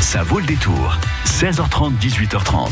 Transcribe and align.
Ça 0.00 0.22
vaut 0.22 0.38
le 0.38 0.46
détour. 0.46 0.96
16h30, 1.24 1.92
18h30. 2.00 2.68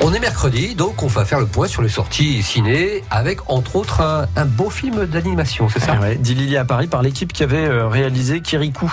On 0.00 0.12
est 0.12 0.20
mercredi, 0.20 0.74
donc 0.74 1.02
on 1.02 1.06
va 1.06 1.24
faire 1.24 1.40
le 1.40 1.46
point 1.46 1.66
sur 1.66 1.82
les 1.82 1.88
sorties 1.88 2.42
ciné 2.42 3.02
avec 3.10 3.50
entre 3.50 3.76
autres 3.76 4.26
un, 4.36 4.44
beau 4.44 4.70
film 4.70 5.06
d'animation, 5.06 5.68
c'est 5.68 5.80
ça? 5.80 5.94
Ah 5.96 6.00
ouais, 6.00 6.16
Dit 6.16 6.56
à 6.56 6.64
Paris 6.64 6.86
par 6.86 7.02
l'équipe 7.02 7.32
qui 7.32 7.42
avait 7.42 7.66
euh, 7.66 7.88
réalisé 7.88 8.40
Kirikou. 8.40 8.92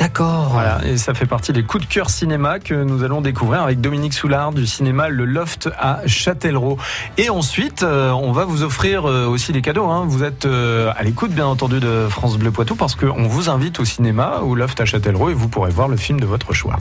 D'accord. 0.00 0.48
Voilà, 0.50 0.80
et 0.84 0.96
ça 0.96 1.12
fait 1.12 1.26
partie 1.26 1.52
des 1.52 1.62
coups 1.62 1.86
de 1.86 1.92
cœur 1.92 2.08
cinéma 2.08 2.58
que 2.58 2.74
nous 2.74 3.04
allons 3.04 3.20
découvrir 3.20 3.62
avec 3.62 3.80
Dominique 3.80 4.14
Soulard 4.14 4.52
du 4.52 4.66
cinéma 4.66 5.08
Le 5.08 5.26
Loft 5.26 5.68
à 5.78 6.00
Châtellerault. 6.06 6.78
Et 7.18 7.28
ensuite, 7.28 7.82
euh, 7.82 8.10
on 8.10 8.32
va 8.32 8.46
vous 8.46 8.62
offrir 8.62 9.08
euh, 9.08 9.26
aussi 9.26 9.52
des 9.52 9.60
cadeaux. 9.60 9.86
Hein. 9.86 10.04
Vous 10.08 10.24
êtes 10.24 10.46
à 10.46 11.02
l'écoute, 11.02 11.32
bien 11.32 11.46
entendu, 11.46 11.80
de 11.80 12.06
France 12.08 12.38
Bleu 12.38 12.50
Poitou 12.50 12.74
parce 12.74 12.94
qu'on 12.94 13.28
vous 13.28 13.50
invite 13.50 13.78
au 13.78 13.84
cinéma, 13.84 14.40
au 14.42 14.54
Loft 14.54 14.80
à 14.80 14.86
Châtellerault, 14.86 15.30
et 15.30 15.34
vous 15.34 15.48
pourrez 15.48 15.70
voir 15.70 15.88
le 15.88 15.96
film 15.96 16.18
de 16.18 16.26
votre 16.26 16.52
choix. 16.52 16.78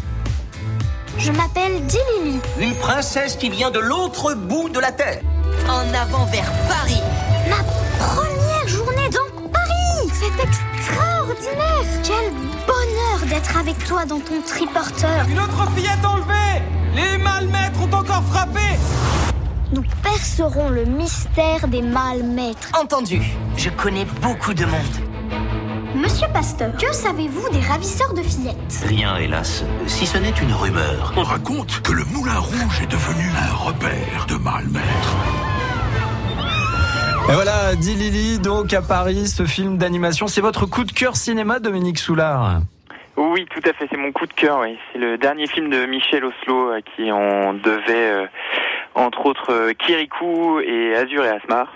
Je 1.19 1.33
m'appelle 1.33 1.85
Dilili. 1.85 2.39
Une 2.61 2.75
princesse 2.75 3.35
qui 3.35 3.49
vient 3.49 3.71
de 3.71 3.79
l'autre 3.79 4.35
bout 4.35 4.69
de 4.69 4.79
la 4.79 4.93
Terre. 4.93 5.21
En 5.67 5.93
avant 5.93 6.25
vers 6.27 6.49
Paris. 6.69 7.01
Ma 7.49 7.61
première 8.05 8.67
journée 8.67 9.09
dans 9.09 9.49
Paris 9.49 10.09
C'est 10.13 10.43
extraordinaire 10.43 11.83
Quel 12.03 12.31
bonheur 12.65 13.08
d'être 13.29 13.57
avec 13.57 13.77
toi 13.85 14.05
dans 14.05 14.19
ton 14.19 14.41
triporteur. 14.41 15.27
Une 15.29 15.39
autre 15.39 15.69
fillette 15.75 16.03
enlevée 16.03 16.61
Les 16.95 17.17
malmaîtres 17.17 17.79
ont 17.81 17.95
encore 17.95 18.23
frappé 18.23 18.59
Nous 19.71 19.83
percerons 20.01 20.69
le 20.69 20.85
mystère 20.85 21.67
des 21.67 21.81
malmaîtres. 21.81 22.69
Entendu. 22.79 23.21
Je 23.55 23.69
connais 23.69 24.05
beaucoup 24.21 24.53
de 24.53 24.65
monde. 24.65 24.81
Monsieur 25.95 26.27
Pasteur, 26.33 26.71
que 26.77 26.93
savez-vous 26.93 27.49
des 27.49 27.59
ravisseurs 27.59 28.13
de 28.13 28.21
fillettes? 28.21 28.83
Rien, 28.85 29.17
hélas, 29.17 29.63
si 29.85 30.05
ce 30.05 30.17
n'est 30.17 30.29
une 30.29 30.53
rumeur. 30.53 31.13
On 31.15 31.23
raconte 31.23 31.81
que 31.81 31.91
le 31.91 32.05
Moulin 32.05 32.39
Rouge 32.39 32.81
est 32.81 32.91
devenu 32.91 33.29
un 33.29 33.53
repère 33.53 34.25
de 34.27 34.35
malmaître. 34.35 35.15
Et 37.29 37.33
voilà, 37.33 37.75
dit 37.75 37.93
Lily, 37.93 38.39
donc 38.39 38.73
à 38.73 38.81
Paris, 38.81 39.27
ce 39.27 39.45
film 39.45 39.77
d'animation. 39.77 40.27
C'est 40.27 40.41
votre 40.41 40.65
coup 40.65 40.83
de 40.83 40.91
cœur 40.91 41.15
cinéma, 41.15 41.59
Dominique 41.59 41.99
Soulard? 41.99 42.61
Oui, 43.19 43.45
tout 43.49 43.59
à 43.69 43.73
fait, 43.73 43.85
c'est 43.91 43.97
mon 43.97 44.13
coup 44.13 44.25
de 44.25 44.33
cœur. 44.33 44.61
Oui. 44.61 44.77
C'est 44.93 44.97
le 44.97 45.17
dernier 45.17 45.45
film 45.45 45.69
de 45.69 45.85
Michel 45.85 46.23
Oslo 46.23 46.71
à 46.71 46.81
qui 46.81 47.11
on 47.11 47.53
devait, 47.53 48.11
euh, 48.11 48.27
entre 48.95 49.25
autres, 49.25 49.51
euh, 49.51 49.73
Kirikou 49.73 50.61
et 50.61 50.95
Azur 50.95 51.25
et 51.25 51.27
Asmar. 51.27 51.67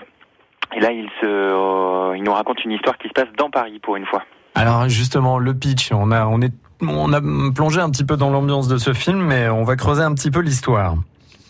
Et 0.74 0.80
là, 0.80 0.90
il, 0.90 1.06
se, 1.20 1.26
euh, 1.26 2.16
il 2.16 2.22
nous 2.22 2.32
raconte 2.32 2.64
une 2.64 2.72
histoire 2.72 2.96
qui 2.96 3.08
se 3.08 3.12
passe 3.12 3.28
dans 3.36 3.50
Paris 3.50 3.78
pour 3.78 3.96
une 3.96 4.06
fois. 4.06 4.22
Alors 4.54 4.88
justement, 4.88 5.38
le 5.38 5.52
pitch, 5.52 5.92
on 5.92 6.12
a, 6.12 6.24
on 6.24 6.40
est, 6.40 6.54
on 6.80 7.12
a 7.12 7.20
plongé 7.54 7.78
un 7.78 7.90
petit 7.90 8.06
peu 8.06 8.16
dans 8.16 8.30
l'ambiance 8.30 8.66
de 8.66 8.78
ce 8.78 8.94
film, 8.94 9.20
mais 9.20 9.50
on 9.50 9.64
va 9.64 9.76
creuser 9.76 10.02
un 10.02 10.14
petit 10.14 10.30
peu 10.30 10.40
l'histoire. 10.40 10.94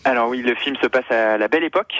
Alors 0.03 0.27
oui, 0.27 0.41
le 0.41 0.55
film 0.55 0.75
se 0.81 0.87
passe 0.87 1.09
à 1.09 1.37
la 1.37 1.47
belle 1.47 1.63
époque. 1.63 1.93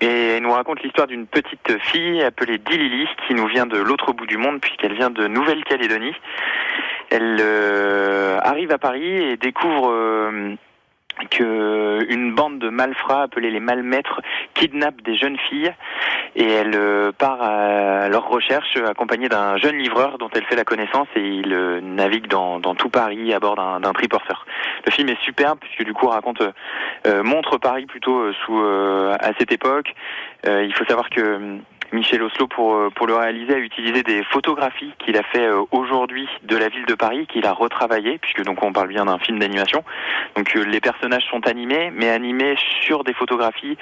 Et 0.00 0.38
il 0.38 0.42
nous 0.42 0.52
raconte 0.52 0.82
l'histoire 0.82 1.06
d'une 1.06 1.26
petite 1.26 1.78
fille 1.92 2.22
appelée 2.22 2.58
Dilili 2.58 3.06
qui 3.28 3.34
nous 3.34 3.46
vient 3.46 3.66
de 3.66 3.76
l'autre 3.76 4.12
bout 4.12 4.26
du 4.26 4.36
monde 4.38 4.60
puisqu'elle 4.60 4.94
vient 4.94 5.10
de 5.10 5.28
Nouvelle-Calédonie. 5.28 6.14
Elle 7.14 7.36
euh, 7.40 8.38
arrive 8.42 8.72
à 8.72 8.78
Paris 8.78 9.04
et 9.04 9.36
découvre 9.36 9.90
euh, 9.90 10.56
que 11.30 12.06
une 12.08 12.34
bande 12.34 12.58
de 12.58 12.70
malfrats 12.70 13.24
appelés 13.24 13.50
les 13.50 13.60
malmaîtres 13.60 14.22
kidnappe 14.54 15.02
des 15.02 15.16
jeunes 15.16 15.36
filles 15.50 15.74
et 16.34 16.50
elle 16.50 16.74
euh, 16.74 17.12
part 17.12 17.42
à 17.42 18.08
leur 18.08 18.28
recherche 18.28 18.76
accompagnée 18.76 19.28
d'un 19.28 19.58
jeune 19.58 19.76
livreur 19.76 20.16
dont 20.16 20.30
elle 20.34 20.44
fait 20.44 20.56
la 20.56 20.64
connaissance 20.64 21.08
et 21.14 21.20
il 21.20 21.52
euh, 21.52 21.80
navigue 21.82 22.28
dans, 22.28 22.60
dans, 22.60 22.74
tout 22.74 22.88
Paris 22.88 23.34
à 23.34 23.40
bord 23.40 23.56
d'un 23.56 23.92
triporteur. 23.92 24.46
Le 24.86 24.90
film 24.90 25.10
est 25.10 25.20
superbe 25.20 25.58
puisque 25.60 25.84
du 25.84 25.92
coup 25.92 26.06
raconte 26.06 26.42
euh, 27.06 27.22
montre 27.22 27.58
Paris 27.58 27.84
plutôt 27.84 28.32
sous 28.32 28.58
à 28.58 29.32
cette 29.38 29.52
époque. 29.52 29.94
il 30.44 30.72
faut 30.74 30.84
savoir 30.86 31.10
que 31.10 31.58
Michel 31.92 32.22
Oslo, 32.22 32.46
pour, 32.46 32.74
euh, 32.74 32.90
pour 32.94 33.06
le 33.06 33.14
réaliser, 33.14 33.54
a 33.54 33.58
utilisé 33.58 34.02
des 34.02 34.24
photographies 34.24 34.92
qu'il 35.04 35.16
a 35.16 35.22
fait 35.22 35.46
euh, 35.46 35.62
aujourd'hui 35.70 36.26
de 36.42 36.56
la 36.56 36.68
ville 36.68 36.86
de 36.86 36.94
Paris, 36.94 37.26
qu'il 37.26 37.46
a 37.46 37.52
retravaillé, 37.52 38.18
puisque 38.18 38.42
donc 38.44 38.62
on 38.62 38.72
parle 38.72 38.88
bien 38.88 39.04
d'un 39.04 39.18
film 39.18 39.38
d'animation. 39.38 39.84
Donc 40.34 40.56
euh, 40.56 40.64
les 40.64 40.80
personnages 40.80 41.24
sont 41.30 41.46
animés, 41.46 41.90
mais 41.94 42.08
animés 42.08 42.56
sur 42.80 43.04
des 43.04 43.12
photographies 43.12 43.76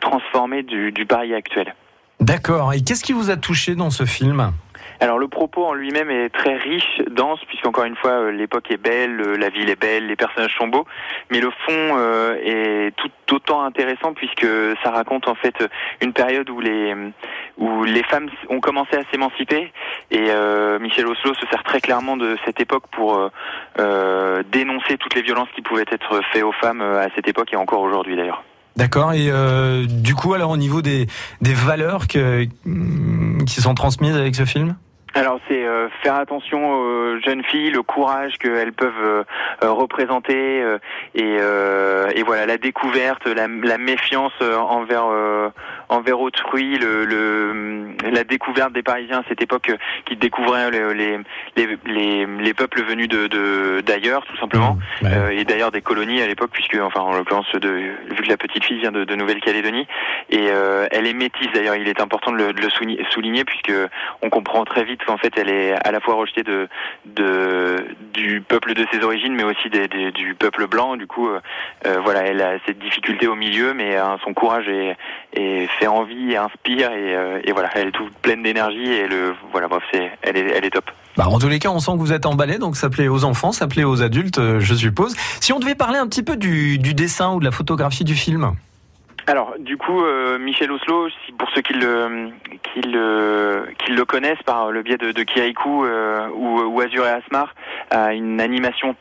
transformées 0.00 0.62
du, 0.62 0.92
du 0.92 1.06
Paris 1.06 1.34
actuel. 1.34 1.74
D'accord. 2.20 2.72
Et 2.72 2.82
qu'est-ce 2.82 3.02
qui 3.02 3.12
vous 3.12 3.30
a 3.30 3.36
touché 3.36 3.74
dans 3.74 3.90
ce 3.90 4.04
film? 4.04 4.52
Alors 5.00 5.18
le 5.18 5.28
propos 5.28 5.64
en 5.64 5.74
lui-même 5.74 6.10
est 6.10 6.28
très 6.30 6.56
riche, 6.56 7.00
dense, 7.10 7.40
puisqu'encore 7.46 7.84
une 7.84 7.96
fois 7.96 8.10
euh, 8.10 8.30
l'époque 8.30 8.70
est 8.70 8.76
belle, 8.76 9.20
euh, 9.20 9.36
la 9.36 9.48
ville 9.48 9.70
est 9.70 9.80
belle, 9.80 10.06
les 10.06 10.16
personnages 10.16 10.54
sont 10.56 10.68
beaux, 10.68 10.86
mais 11.30 11.40
le 11.40 11.50
fond 11.50 11.96
euh, 11.96 12.36
est 12.42 12.96
tout 12.96 13.10
autant 13.34 13.62
intéressant 13.62 14.12
puisque 14.14 14.46
ça 14.82 14.90
raconte 14.90 15.28
en 15.28 15.34
fait 15.34 15.54
une 16.00 16.12
période 16.12 16.48
où 16.50 16.60
les 16.60 16.94
où 17.58 17.84
les 17.84 18.02
femmes 18.04 18.28
ont 18.48 18.60
commencé 18.60 18.96
à 18.96 19.02
s'émanciper 19.10 19.70
et 20.10 20.30
Michel 20.80 21.06
Oslo 21.06 21.34
se 21.34 21.46
sert 21.50 21.62
très 21.62 21.80
clairement 21.80 22.16
de 22.16 22.38
cette 22.46 22.60
époque 22.60 22.84
pour 22.90 23.30
dénoncer 23.76 24.96
toutes 24.96 25.14
les 25.14 25.22
violences 25.22 25.48
qui 25.54 25.60
pouvaient 25.60 25.84
être 25.90 26.20
faites 26.32 26.42
aux 26.42 26.52
femmes 26.52 26.80
à 26.80 27.08
cette 27.14 27.28
époque 27.28 27.52
et 27.52 27.56
encore 27.56 27.82
aujourd'hui 27.82 28.16
d'ailleurs. 28.16 28.42
D'accord. 28.76 29.12
Et 29.12 29.30
du 29.86 30.14
coup, 30.14 30.32
alors 30.34 30.50
au 30.50 30.56
niveau 30.56 30.80
des, 30.80 31.06
des 31.42 31.54
valeurs 31.54 32.08
que, 32.08 32.46
qui 33.48 33.60
sont 33.60 33.74
transmises 33.74 34.16
avec 34.16 34.34
ce 34.34 34.44
film? 34.44 34.76
Alors 35.14 35.40
c'est 35.48 35.64
euh, 35.64 35.88
faire 36.02 36.14
attention 36.14 36.70
aux 36.70 37.18
jeunes 37.20 37.42
filles, 37.42 37.70
le 37.70 37.82
courage 37.82 38.34
qu'elles 38.38 38.72
peuvent 38.72 38.92
euh, 39.02 39.24
euh, 39.64 39.72
représenter 39.72 40.62
et, 41.14 41.38
voilà 42.24 42.46
la 42.46 42.58
découverte, 42.58 43.26
la, 43.26 43.48
la 43.48 43.78
méfiance 43.78 44.32
envers 44.40 45.06
envers 45.88 46.20
autrui, 46.20 46.78
le, 46.78 47.04
le, 47.04 47.88
la 48.10 48.24
découverte 48.24 48.72
des 48.72 48.82
Parisiens 48.82 49.20
à 49.20 49.24
cette 49.28 49.42
époque 49.42 49.70
qui 50.06 50.16
découvraient 50.16 50.70
les, 50.70 51.18
les, 51.56 51.78
les, 51.86 52.26
les 52.26 52.54
peuples 52.54 52.82
venus 52.82 53.08
de 53.08 53.80
d'ailleurs 53.80 54.24
tout 54.26 54.36
simplement. 54.36 54.78
Mmh, 55.02 55.06
et 55.32 55.44
d'ailleurs 55.44 55.70
des 55.70 55.82
colonies 55.82 56.20
à 56.22 56.26
l'époque 56.26 56.50
puisque 56.52 56.76
enfin 56.80 57.00
en 57.00 57.12
l'occurrence 57.12 57.50
de 57.54 57.68
vu 57.68 58.22
que 58.22 58.28
la 58.28 58.36
petite 58.36 58.64
fille 58.64 58.80
vient 58.80 58.92
de, 58.92 59.04
de 59.04 59.14
Nouvelle-Calédonie. 59.14 59.86
Et 60.30 60.46
elle 60.90 61.06
est 61.06 61.14
métisse 61.14 61.48
d'ailleurs 61.54 61.76
il 61.76 61.88
est 61.88 62.00
important 62.00 62.32
de 62.32 62.36
le, 62.36 62.52
de 62.52 62.60
le 62.60 62.70
souligner, 62.70 63.04
souligner 63.10 63.44
puisque 63.44 63.72
on 64.22 64.30
comprend 64.30 64.64
très 64.64 64.84
vite 64.84 65.04
qu'en 65.04 65.16
fait, 65.16 65.32
elle 65.36 65.50
est 65.50 65.72
à 65.86 65.90
la 65.90 66.00
fois 66.00 66.14
rejetée 66.14 66.42
de, 66.42 66.68
de 67.06 67.76
du 68.12 68.40
peuple 68.40 68.74
de 68.74 68.84
ses 68.92 69.02
origines, 69.02 69.34
mais 69.34 69.44
aussi 69.44 69.70
des, 69.70 69.88
du 70.12 70.34
peuple 70.34 70.66
blanc. 70.66 70.96
Du 70.96 71.06
coup, 71.06 71.28
euh, 71.28 71.40
euh, 71.86 71.98
voilà, 72.02 72.22
elle 72.22 72.42
a 72.42 72.58
cette 72.66 72.78
difficulté 72.78 73.26
au 73.26 73.34
milieu, 73.34 73.74
mais 73.74 73.96
euh, 73.96 74.16
son 74.24 74.34
courage 74.34 74.68
est, 74.68 74.96
est, 75.34 75.68
fait 75.78 75.86
envie 75.86 76.32
et 76.32 76.36
inspire, 76.36 76.90
et, 76.92 77.40
et, 77.44 77.52
voilà, 77.52 77.70
elle 77.74 77.88
est 77.88 77.92
toute 77.92 78.12
pleine 78.18 78.42
d'énergie, 78.42 78.90
et 78.90 79.06
le, 79.06 79.34
voilà, 79.52 79.68
bref, 79.68 79.82
c'est, 79.92 80.10
elle 80.22 80.36
est, 80.36 80.50
elle 80.56 80.64
est 80.64 80.70
top. 80.70 80.90
Bah, 81.16 81.28
en 81.28 81.38
tous 81.38 81.48
les 81.48 81.58
cas, 81.58 81.70
on 81.70 81.78
sent 81.78 81.92
que 81.92 81.98
vous 81.98 82.12
êtes 82.12 82.26
emballé, 82.26 82.58
donc 82.58 82.76
ça 82.76 82.90
plaît 82.90 83.08
aux 83.08 83.24
enfants, 83.24 83.52
ça 83.52 83.66
plaît 83.66 83.84
aux 83.84 84.02
adultes, 84.02 84.40
je 84.58 84.74
suppose. 84.74 85.16
Si 85.40 85.52
on 85.52 85.58
devait 85.58 85.74
parler 85.74 85.98
un 85.98 86.06
petit 86.06 86.22
peu 86.22 86.36
du, 86.36 86.78
du 86.78 86.94
dessin 86.94 87.32
ou 87.32 87.40
de 87.40 87.44
la 87.44 87.50
photographie 87.50 88.04
du 88.04 88.14
film 88.14 88.52
alors, 89.28 89.56
du 89.58 89.76
coup, 89.76 90.02
euh, 90.02 90.38
Michel 90.38 90.72
Oslo, 90.72 91.08
pour 91.38 91.50
ceux 91.54 91.60
qui 91.60 91.74
le, 91.74 92.30
qui 92.62 92.80
le, 92.80 93.66
qui 93.78 93.92
le 93.92 94.06
connaissent 94.06 94.42
par 94.42 94.70
le 94.70 94.82
biais 94.82 94.96
de, 94.96 95.12
de 95.12 95.22
Kirikou 95.22 95.84
euh, 95.84 96.30
ou, 96.30 96.60
ou 96.60 96.80
Azure 96.80 97.04
et 97.04 97.10
Asmar, 97.10 97.54
a 97.90 98.14
une 98.14 98.40
animation 98.40 98.96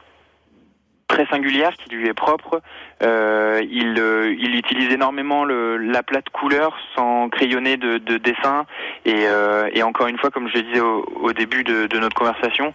très 1.07 1.25
singulière 1.27 1.71
qui 1.77 1.89
lui 1.95 2.07
est 2.07 2.13
propre. 2.13 2.61
Euh, 3.01 3.61
il, 3.69 3.97
euh, 3.99 4.35
il 4.37 4.55
utilise 4.55 4.91
énormément 4.91 5.45
le, 5.45 5.77
la 5.77 6.03
plate 6.03 6.29
couleur 6.29 6.77
sans 6.95 7.29
crayonner 7.29 7.77
de, 7.77 7.97
de 7.97 8.17
dessin. 8.17 8.65
Et, 9.05 9.25
euh, 9.25 9.69
et, 9.73 9.83
encore 9.83 10.07
une 10.07 10.17
fois, 10.17 10.31
comme 10.31 10.49
je 10.49 10.55
le 10.55 10.63
disais 10.63 10.79
au, 10.81 11.05
au 11.21 11.33
début 11.33 11.63
de, 11.63 11.87
de, 11.87 11.99
notre 11.99 12.15
conversation, 12.15 12.73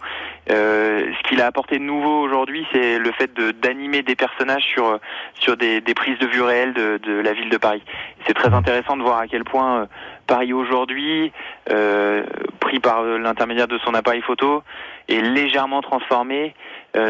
euh, 0.49 1.11
ce 1.17 1.29
qu'il 1.29 1.41
a 1.41 1.45
apporté 1.45 1.77
de 1.77 1.83
nouveau 1.83 2.21
aujourd'hui, 2.21 2.65
c'est 2.71 2.97
le 2.97 3.11
fait 3.11 3.31
d'animer 3.61 4.01
des 4.01 4.15
personnages 4.15 4.63
sur, 4.63 4.99
sur 5.35 5.55
des, 5.55 5.81
des, 5.81 5.93
prises 5.93 6.17
de 6.19 6.27
vue 6.27 6.41
réelles 6.41 6.73
de, 6.73 7.21
la 7.21 7.33
ville 7.33 7.49
de 7.49 7.57
Paris. 7.57 7.83
C'est 8.25 8.33
très 8.33 8.53
intéressant 8.53 8.97
de 8.97 9.03
voir 9.03 9.19
à 9.19 9.27
quel 9.27 9.43
point 9.43 9.81
euh, 9.81 9.85
Paris 10.25 10.53
aujourd'hui, 10.53 11.31
euh, 11.69 12.23
pris 12.59 12.79
par 12.79 13.03
l'intermédiaire 13.03 13.67
de 13.67 13.77
son 13.79 13.93
appareil 13.93 14.21
photo, 14.21 14.63
est 15.09 15.21
légèrement 15.21 15.81
transformé 15.81 16.53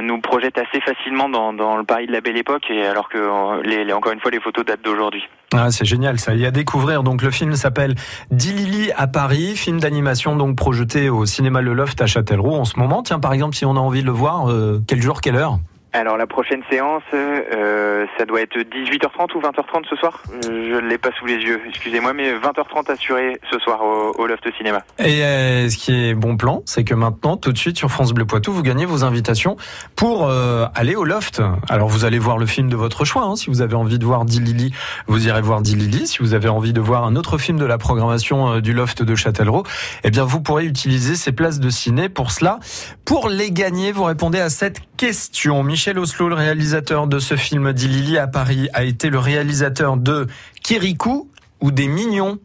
nous 0.02 0.20
projette 0.22 0.58
assez 0.58 0.80
facilement 0.82 1.30
dans, 1.30 1.78
le 1.78 1.84
Paris 1.84 2.08
de 2.08 2.12
la 2.12 2.22
Belle 2.22 2.38
Époque, 2.38 2.64
et 2.70 2.86
alors 2.86 3.10
que 3.10 3.18
euh, 3.18 3.62
les, 3.64 3.92
encore 3.94 4.14
une 4.14 4.20
fois 4.20 4.32
les 4.32 4.40
photos 4.40 4.66
datent 4.66 4.84
d'aujourd'hui. 4.84 5.24
Ah, 5.54 5.72
c'est 5.72 5.86
génial 5.86 6.20
ça. 6.20 6.34
Y 6.36 6.46
a 6.46 6.48
à 6.48 6.52
découvrir. 6.52 7.04
Donc 7.04 7.22
le 7.22 7.32
film 7.32 7.54
s'appelle 7.56 7.96
Dilili 8.32 8.92
à 8.96 9.08
Paris, 9.08 9.56
film 9.56 9.80
d'animation 9.80 10.36
donc 10.36 10.56
projeté 10.56 11.10
au 11.10 11.26
cinéma 11.26 11.62
Le 11.62 11.74
Loft 11.74 12.02
à 12.02 12.06
Châtellerault 12.06 12.56
en 12.56 12.66
ce 12.66 12.80
moment. 12.80 13.04
Tiens 13.04 13.20
par 13.20 13.34
exemple 13.34 13.56
si 13.56 13.66
on 13.66 13.76
a 13.76 13.80
envie 13.80 14.02
de 14.02 14.08
le 14.08 14.12
voir, 14.12 14.50
euh, 14.50 14.82
quel 14.88 15.02
jour, 15.02 15.22
quelle 15.22 15.36
heure? 15.36 15.60
Alors 15.96 16.18
la 16.18 16.26
prochaine 16.26 16.62
séance, 16.72 17.04
euh, 17.14 18.06
ça 18.18 18.26
doit 18.26 18.42
être 18.42 18.58
18h30 18.58 19.36
ou 19.36 19.42
20h30 19.42 19.88
ce 19.88 19.96
soir? 19.96 20.24
Euh, 20.34 20.40
Je 20.44 20.76
ne 20.84 20.90
l'ai 20.90 20.98
pas 20.98 21.12
sous 21.20 21.28
les 21.28 21.36
yeux, 21.36 21.62
excusez-moi, 21.68 22.14
mais 22.14 22.34
20h30 22.34 22.92
assuré 22.92 23.40
ce 23.52 23.60
soir 23.60 23.82
au, 23.84 24.26
Loft 24.26 24.44
Cinéma. 24.58 24.80
Et 24.98 25.24
euh, 25.24 25.70
ce 25.70 25.78
qui 25.78 25.94
est 26.10 26.16
bon 26.16 26.36
plan, 26.36 26.64
c'est 26.66 26.84
que 26.84 26.96
maintenant, 26.96 27.38
tout 27.38 27.52
de 27.52 27.58
suite 27.60 27.78
sur 27.78 27.92
France 27.92 28.12
Bleu 28.12 28.26
Poitou, 28.26 28.52
vous 28.52 28.64
gagnez 28.64 28.86
vos 28.86 29.04
invitations 29.04 29.56
pour 29.96 30.28
euh, 30.28 30.66
aller 30.74 30.96
au 30.96 31.04
loft. 31.04 31.44
Alors 31.70 31.90
vous 31.90 32.06
allez 32.06 32.18
voir 32.18 32.40
le 32.40 32.48
film 32.48 32.70
de 32.70 32.76
votre 32.76 33.06
choix. 33.06 33.26
hein. 33.26 33.36
Si 33.36 33.52
vous 33.52 33.62
avez 33.62 33.76
envie 33.76 34.00
de 34.00 34.06
voir 34.06 34.26
Dilili, 34.26 34.74
vous 35.06 35.28
irez 35.28 35.42
voir 35.42 35.62
Dilili. 35.62 36.08
Si 36.08 36.18
vous 36.20 36.34
avez 36.34 36.50
envie 36.50 36.74
de 36.74 36.82
voir 36.82 37.04
un 37.06 37.16
autre 37.16 37.38
film 37.38 37.60
de 37.60 37.66
la 37.66 37.78
programmation 37.78 38.62
du 38.62 38.74
loft 38.74 39.04
de 39.04 39.14
Châtellerault, 39.14 39.64
eh 40.04 40.10
bien 40.10 40.24
vous 40.24 40.42
pourrez 40.42 40.66
utiliser 40.66 41.14
ces 41.16 41.34
places 41.34 41.60
de 41.60 41.70
ciné 41.70 42.10
pour 42.10 42.32
cela. 42.32 42.58
Pour 43.06 43.30
les 43.30 43.52
gagner, 43.52 43.92
vous 43.92 44.06
répondez 44.06 44.40
à 44.40 44.50
cette 44.50 44.80
question. 44.98 45.62
Michel 45.64 45.83
Oslo, 45.92 46.30
le 46.30 46.36
réalisateur 46.36 47.08
de 47.08 47.20
ce 47.20 47.36
film 47.36 47.74
Dilili 47.74 48.18
à 48.18 48.28
Paris, 48.28 48.70
a 48.74 48.84
été 48.84 49.10
le 49.10 49.20
réalisateur 49.20 49.98
de 49.98 50.28
Kirikou 50.64 51.30
ou 51.62 51.72
des 51.72 51.88
Mignons. 51.88 52.40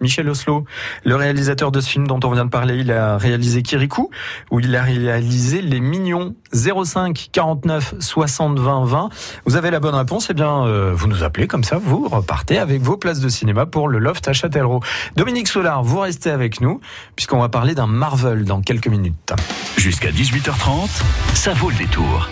Michel 0.00 0.28
Oslo, 0.28 0.64
le 1.04 1.16
réalisateur 1.16 1.72
de 1.72 1.80
ce 1.80 1.88
film 1.88 2.06
dont 2.06 2.20
on 2.22 2.30
vient 2.30 2.44
de 2.44 2.50
parler, 2.50 2.76
il 2.78 2.92
a 2.92 3.18
réalisé 3.18 3.62
Kirikou, 3.62 4.10
où 4.52 4.60
il 4.60 4.76
a 4.76 4.82
réalisé 4.82 5.62
Les 5.62 5.80
Mignons 5.80 6.36
05 6.52 7.30
49 7.32 7.94
60 7.98 8.58
20 8.58 8.84
20. 8.84 9.08
Vous 9.46 9.56
avez 9.56 9.70
la 9.70 9.80
bonne 9.80 9.94
réponse, 9.94 10.28
eh 10.30 10.34
bien, 10.34 10.66
euh, 10.66 10.92
vous 10.94 11.08
nous 11.08 11.24
appelez 11.24 11.48
comme 11.48 11.64
ça, 11.64 11.78
vous 11.78 12.06
repartez 12.06 12.58
avec 12.58 12.82
vos 12.82 12.96
places 12.96 13.20
de 13.20 13.28
cinéma 13.28 13.66
pour 13.66 13.88
le 13.88 13.98
Loft 13.98 14.28
à 14.28 14.32
Châtellerault. 14.32 14.80
Dominique 15.16 15.48
Solar, 15.48 15.82
vous 15.82 15.98
restez 15.98 16.30
avec 16.30 16.60
nous, 16.60 16.80
puisqu'on 17.16 17.40
va 17.40 17.48
parler 17.48 17.74
d'un 17.74 17.88
Marvel 17.88 18.44
dans 18.44 18.60
quelques 18.60 18.88
minutes. 18.88 19.32
Jusqu'à 19.76 20.10
18h30, 20.10 21.02
ça 21.34 21.52
vaut 21.54 21.70
le 21.70 21.76
détour. 21.76 22.28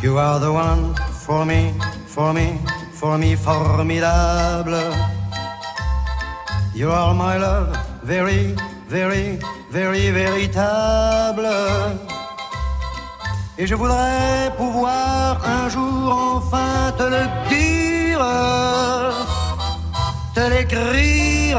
You 0.00 0.16
are 0.16 0.38
the 0.38 0.52
one 0.52 0.94
for 1.26 1.44
me, 1.44 1.74
for 2.06 2.32
me, 2.32 2.58
for 2.92 3.18
me, 3.18 3.34
formidable. 3.34 4.94
You 6.72 6.90
are 6.90 7.12
my 7.14 7.36
love, 7.36 7.76
very, 8.04 8.54
very, 8.86 9.40
very 9.70 10.10
véritable. 10.10 11.48
Et 13.58 13.66
je 13.66 13.74
voudrais 13.74 14.52
pouvoir 14.56 15.44
un 15.44 15.68
jour 15.68 16.36
enfin 16.36 16.92
te 16.96 17.02
le 17.02 17.24
dire, 17.48 18.24
te 20.32 20.48
l'écrire 20.48 21.58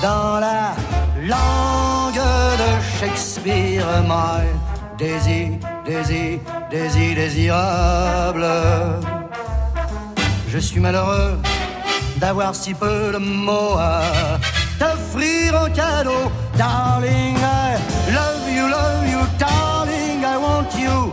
dans 0.00 0.38
la 0.38 0.76
langue 1.26 2.22
de 2.62 2.70
Shakespeare, 3.00 3.84
my 4.06 4.46
désir, 4.96 5.58
désir, 5.92 6.38
désir, 6.70 7.14
désirable. 7.16 8.46
Je 10.48 10.58
suis 10.58 10.80
malheureux 10.80 11.38
d'avoir 12.16 12.54
si 12.54 12.72
peu 12.74 13.12
de 13.12 13.18
mots 13.18 13.76
à 13.78 14.02
t'offrir 14.78 15.54
en 15.62 15.68
cadeau. 15.70 16.30
Darling, 16.56 17.36
I 17.36 17.76
love 18.18 18.46
you, 18.56 18.64
love 18.76 19.04
you, 19.12 19.20
darling, 19.38 20.18
I 20.32 20.36
want 20.46 20.70
you. 20.84 21.10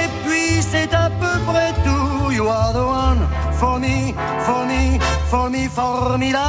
Et 0.00 0.08
puis 0.24 0.62
c'est 0.70 0.92
à 0.94 1.10
peu 1.22 1.34
près 1.48 1.72
tout. 1.84 2.30
You 2.30 2.46
are 2.48 2.72
the 2.72 2.84
one 3.02 3.20
for 3.58 3.78
me, 3.78 4.14
for 4.46 4.64
me, 4.66 4.98
for 5.30 5.50
me, 5.50 5.68
formidable. 5.68 6.40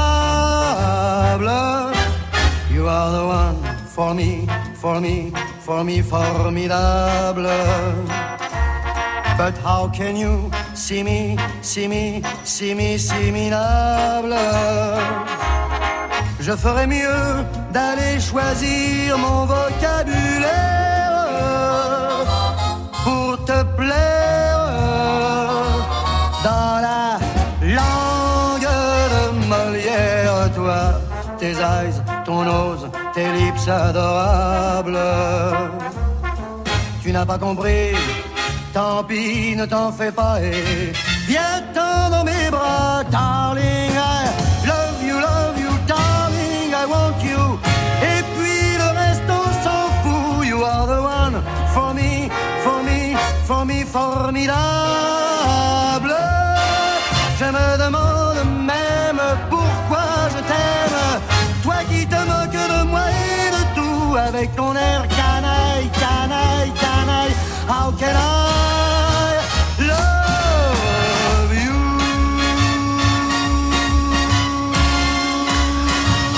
You 2.71 2.87
are 2.87 3.11
the 3.11 3.23
one 3.25 3.57
for 3.95 4.13
me, 4.13 4.47
for 4.75 5.01
me, 5.01 5.33
for 5.71 5.83
me, 5.85 6.01
formidable. 6.01 7.47
But 9.39 9.55
how 9.65 9.83
can 9.97 10.13
you 10.23 10.33
see 10.73 11.01
me, 11.09 11.37
see 11.61 11.87
me, 11.87 12.03
see 12.43 12.73
me, 12.79 12.97
see 12.97 13.31
minable? 13.37 14.35
Je 16.45 16.53
ferais 16.63 16.87
mieux 16.87 17.25
d'aller 17.75 18.19
choisir 18.19 19.17
mon 19.25 19.39
vocabulaire 19.45 20.51
pour 23.05 23.31
te 23.49 23.59
plaire 23.79 24.63
dans 26.47 26.73
la 26.87 27.05
langue 27.79 28.71
de 29.13 29.23
Molière, 29.51 30.51
toi, 30.57 30.81
tes 31.39 31.55
eyes, 31.73 31.97
ton 32.25 32.41
nose, 32.43 32.83
tes 33.13 33.29
lips 33.61 33.67
adorables. 33.67 34.99
Tu 37.03 37.11
n'as 37.11 37.25
pas 37.25 37.37
compris, 37.37 37.95
tant 38.73 39.03
pis, 39.03 39.55
ne 39.55 39.65
t'en 39.65 39.91
fais 39.91 40.11
pas 40.11 40.41
et 40.41 40.91
viens-t'en 41.27 42.09
dans 42.09 42.23
mes 42.23 42.49
bras, 42.49 43.03
darling. 43.09 43.91
I 43.95 44.67
love 44.67 45.03
you, 45.03 45.15
love 45.19 45.57
you, 45.59 45.71
darling, 45.87 46.71
I 46.71 46.85
want 46.87 47.19
you. 47.23 47.59
Et 48.03 48.21
puis 48.35 48.77
le 48.77 48.89
reste, 48.99 49.29
on 49.29 49.63
s'en 49.63 49.83
fout. 50.03 50.45
You 50.45 50.63
are 50.63 50.85
the 50.87 51.01
one 51.01 51.41
for 51.73 51.93
me, 51.93 52.29
for 52.63 52.83
me, 52.83 53.15
for 53.45 53.65
me, 53.65 53.83
formidable. 53.83 54.90
Avec 64.27 64.55
ton 64.55 64.75
air 64.75 65.07
canaille, 65.07 65.89
canaille, 65.99 66.71
canaille. 66.79 67.35
How 67.67 67.91
can 67.97 68.15
I 68.15 69.39
love 69.79 71.53
you? 71.53 71.71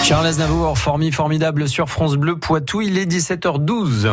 Charles 0.03 0.27
Aznavour, 0.27 0.77
formi 0.77 1.11
formidable 1.11 1.67
sur 1.67 1.89
France 1.89 2.15
Bleu 2.15 2.37
Poitou, 2.37 2.81
il 2.81 2.97
est 2.97 3.05
17h12. 3.05 4.09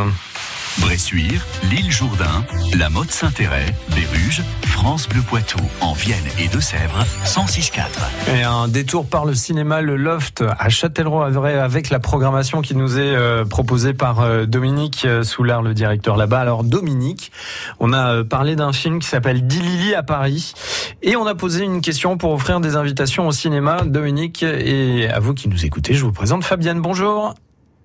Bressuire, 0.78 1.44
l'île 1.70 1.90
Jourdain, 1.90 2.44
la 2.74 2.88
Motte 2.88 3.10
Saint-Héret, 3.10 3.74
Béruges, 3.94 4.42
France 4.80 5.10
Bleu 5.10 5.20
Poitou, 5.20 5.58
en 5.82 5.92
Vienne 5.92 6.24
et 6.38 6.48
Deux-Sèvres, 6.48 7.04
106.4. 7.26 8.34
Et 8.34 8.42
un 8.44 8.66
détour 8.66 9.06
par 9.06 9.26
le 9.26 9.34
cinéma 9.34 9.82
Le 9.82 9.94
Loft 9.94 10.42
à 10.58 10.70
Châtellerault 10.70 11.20
avec 11.20 11.90
la 11.90 11.98
programmation 11.98 12.62
qui 12.62 12.74
nous 12.74 12.98
est 12.98 13.14
euh, 13.14 13.44
proposée 13.44 13.92
par 13.92 14.20
euh, 14.20 14.46
Dominique 14.46 15.04
euh, 15.04 15.22
Soulard, 15.22 15.60
le 15.60 15.74
directeur 15.74 16.16
là-bas. 16.16 16.40
Alors 16.40 16.64
Dominique, 16.64 17.30
on 17.78 17.92
a 17.92 18.14
euh, 18.14 18.24
parlé 18.24 18.56
d'un 18.56 18.72
film 18.72 19.00
qui 19.00 19.06
s'appelle 19.06 19.46
Dilili 19.46 19.94
à 19.94 20.02
Paris 20.02 20.54
et 21.02 21.14
on 21.14 21.26
a 21.26 21.34
posé 21.34 21.62
une 21.62 21.82
question 21.82 22.16
pour 22.16 22.32
offrir 22.32 22.60
des 22.60 22.74
invitations 22.74 23.28
au 23.28 23.32
cinéma. 23.32 23.82
Dominique 23.84 24.42
et 24.42 25.10
à 25.10 25.20
vous 25.20 25.34
qui 25.34 25.50
nous 25.50 25.66
écoutez, 25.66 25.92
je 25.92 26.06
vous 26.06 26.12
présente 26.12 26.42
Fabienne. 26.42 26.80
Bonjour. 26.80 27.34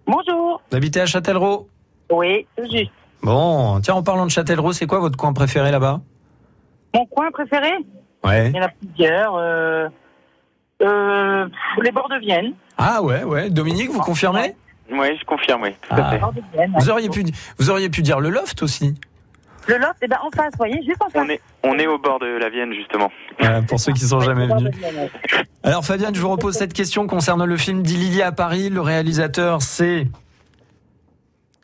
Bonjour. 0.08 0.62
Vous 0.72 0.78
habitez 0.78 1.02
à 1.02 1.06
Châtellerault? 1.06 1.68
Oui, 2.10 2.48
tout 2.56 2.64
juste. 2.72 2.92
Bon, 3.22 3.82
tiens, 3.82 3.96
en 3.96 4.04
parlant 4.04 4.26
de 4.26 4.32
Châtellerault, 4.32 4.72
c'est 4.72 4.88
quoi 4.88 5.00
votre 5.00 5.18
coin 5.18 5.34
préféré 5.34 5.72
là-bas? 5.72 6.00
Mon 6.96 7.06
coin 7.06 7.30
préféré 7.32 7.72
Ouais. 8.24 8.50
Il 8.50 8.56
y 8.56 8.60
en 8.60 8.64
a 8.64 8.70
plusieurs. 8.70 9.36
Euh, 9.36 9.88
euh, 10.82 11.48
les 11.84 11.92
bords 11.92 12.10
de 12.10 12.20
Vienne. 12.20 12.54
Ah 12.78 13.02
ouais, 13.04 13.24
ouais. 13.24 13.50
Dominique, 13.50 13.90
vous 13.92 14.00
confirmez 14.02 14.56
Oui, 14.92 15.08
je 15.20 15.26
confirme, 15.26 15.62
oui. 15.64 15.72
Tout 15.88 15.96
Ah. 15.98 16.10
à 16.10 16.12
fait. 16.12 16.22
Vous 16.78 16.90
auriez 16.90 17.10
pu, 17.10 17.24
vous 17.60 17.70
auriez 17.70 17.90
pu 17.90 18.02
dire 18.02 18.20
le 18.20 18.30
loft 18.30 18.64
aussi. 18.64 18.96
Le 19.68 19.78
Loft, 19.80 19.96
eh 20.04 20.08
ben, 20.08 20.18
en 20.24 20.30
face, 20.30 20.52
vous 20.52 20.58
voyez, 20.60 20.80
juste 20.84 21.02
en 21.02 21.10
face. 21.10 21.24
On 21.26 21.30
est, 21.30 21.42
on 21.64 21.80
est 21.80 21.88
au 21.88 21.98
bord 21.98 22.20
de 22.20 22.28
la 22.28 22.50
Vienne, 22.50 22.72
justement. 22.74 23.12
Voilà, 23.40 23.64
pour 23.64 23.80
ceux 23.80 23.94
qui 23.94 24.02
sont 24.06 24.20
jamais 24.20 24.46
venus. 24.46 24.72
Alors 25.64 25.84
Fabienne, 25.84 26.14
je 26.14 26.22
vous 26.22 26.30
repose 26.30 26.54
cette 26.54 26.74
question 26.74 27.08
concernant 27.08 27.48
le 27.48 27.58
film 27.58 27.82
d'Ilili 27.82 28.22
à 28.22 28.32
Paris. 28.32 28.70
Le 28.70 28.82
réalisateur, 28.82 29.64
c'est... 29.64 30.06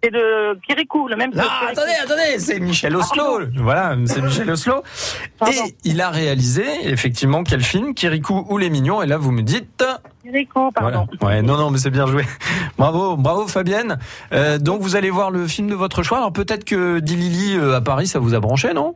C'est 0.03 0.09
de 0.09 0.59
Kirikou, 0.61 1.07
le 1.07 1.15
même. 1.15 1.31
Non, 1.35 1.43
attendez, 1.69 1.91
attendez, 2.03 2.39
c'est 2.39 2.59
Michel 2.59 2.95
Oslo. 2.95 3.41
Voilà, 3.57 3.95
c'est 4.05 4.21
Michel 4.21 4.49
Oslo. 4.49 4.81
Pardon. 5.37 5.53
Et 5.53 5.75
il 5.83 6.01
a 6.01 6.09
réalisé, 6.09 6.65
effectivement, 6.89 7.43
quel 7.43 7.61
film 7.61 7.93
Kirikou 7.93 8.45
ou 8.49 8.57
Les 8.57 8.71
Mignons. 8.71 9.03
Et 9.03 9.07
là, 9.07 9.17
vous 9.17 9.31
me 9.31 9.43
dites... 9.43 9.83
Kirikou, 10.23 10.71
pardon. 10.71 11.07
Voilà. 11.19 11.35
Ouais, 11.35 11.41
non, 11.43 11.55
non, 11.55 11.69
mais 11.69 11.77
c'est 11.77 11.91
bien 11.91 12.07
joué. 12.07 12.23
Bravo, 12.77 13.15
bravo 13.15 13.47
Fabienne. 13.47 13.99
Euh, 14.33 14.57
donc 14.57 14.81
vous 14.81 14.95
allez 14.95 15.11
voir 15.11 15.29
le 15.29 15.45
film 15.45 15.69
de 15.69 15.75
votre 15.75 16.01
choix. 16.01 16.17
Alors 16.17 16.33
peut-être 16.33 16.63
que 16.63 16.99
Dilili 16.99 17.55
euh, 17.55 17.75
à 17.75 17.81
Paris, 17.81 18.07
ça 18.07 18.17
vous 18.17 18.33
a 18.33 18.39
branché, 18.39 18.73
non? 18.73 18.95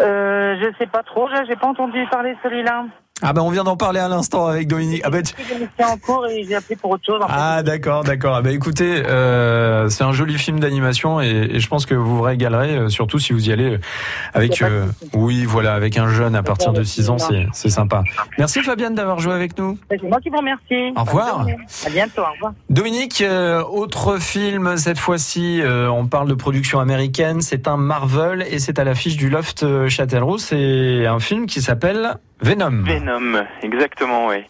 Euh, 0.00 0.56
je 0.60 0.76
sais 0.78 0.86
pas 0.86 1.02
trop, 1.02 1.28
j'ai 1.48 1.56
pas 1.56 1.66
entendu 1.66 2.04
parler 2.10 2.32
de 2.32 2.38
celui-là. 2.42 2.86
Ah 3.20 3.32
ben 3.32 3.42
on 3.42 3.50
vient 3.50 3.64
d'en 3.64 3.76
parler 3.76 3.98
à 4.00 4.08
l'instant 4.08 4.46
avec 4.46 4.68
Dominique. 4.68 5.02
Ah 5.04 5.10
ben 5.10 5.22
tu- 5.22 5.34
J'étais 5.48 5.84
en 5.84 5.96
cours 5.96 6.26
et 6.28 6.44
j'ai 6.44 6.54
appelé 6.54 6.76
pour 6.76 6.90
autre 6.92 7.04
chose. 7.04 7.20
en 7.20 7.26
fait. 7.26 7.34
Ah 7.36 7.62
d'accord, 7.64 8.04
d'accord. 8.04 8.36
Ah 8.36 8.42
bah 8.42 8.52
écoutez, 8.52 9.02
euh, 9.06 9.88
c'est 9.88 10.04
un 10.04 10.12
joli 10.12 10.38
film 10.38 10.60
d'animation 10.60 11.20
et, 11.20 11.26
et 11.52 11.58
je 11.60 11.68
pense 11.68 11.84
que 11.84 11.94
vous 11.94 12.16
vous 12.16 12.22
régalerez, 12.22 12.76
euh, 12.76 12.88
surtout 12.88 13.18
si 13.18 13.32
vous 13.32 13.48
y 13.48 13.52
allez 13.52 13.72
euh, 13.74 13.78
avec, 14.34 14.62
euh, 14.62 14.86
oui 15.14 15.44
voilà, 15.44 15.74
avec 15.74 15.96
un 15.98 16.08
jeune 16.08 16.36
à 16.36 16.42
partir 16.44 16.72
de 16.72 16.82
6 16.84 17.10
ans, 17.10 17.18
c'est 17.18 17.46
c'est 17.52 17.70
sympa. 17.70 18.04
Merci 18.38 18.62
Fabienne 18.62 18.94
d'avoir 18.94 19.18
joué 19.18 19.32
avec 19.34 19.58
nous. 19.58 19.76
C'est 19.90 20.00
moi 20.04 20.20
qui 20.20 20.28
vous 20.30 20.36
remercie. 20.38 20.92
Au 20.96 21.02
revoir. 21.02 21.46
À 21.86 21.90
bientôt, 21.90 22.22
au 22.22 22.32
revoir. 22.34 22.52
Dominique, 22.70 23.20
euh, 23.22 23.62
autre 23.64 24.18
film 24.18 24.76
cette 24.76 24.98
fois-ci, 24.98 25.60
euh, 25.60 25.88
on 25.90 26.06
parle 26.06 26.28
de 26.28 26.34
production 26.34 26.78
américaine, 26.78 27.40
c'est 27.40 27.66
un 27.66 27.76
Marvel 27.76 28.46
et 28.48 28.60
c'est 28.60 28.78
à 28.78 28.84
l'affiche 28.84 29.16
du 29.16 29.28
Loft 29.28 29.88
Châtellerault, 29.88 30.38
c'est 30.38 31.06
un 31.06 31.18
film 31.18 31.46
qui 31.46 31.60
s'appelle 31.60 32.16
Venom. 32.40 32.82
Venom, 32.84 33.44
exactement, 33.62 34.26
oui. 34.28 34.44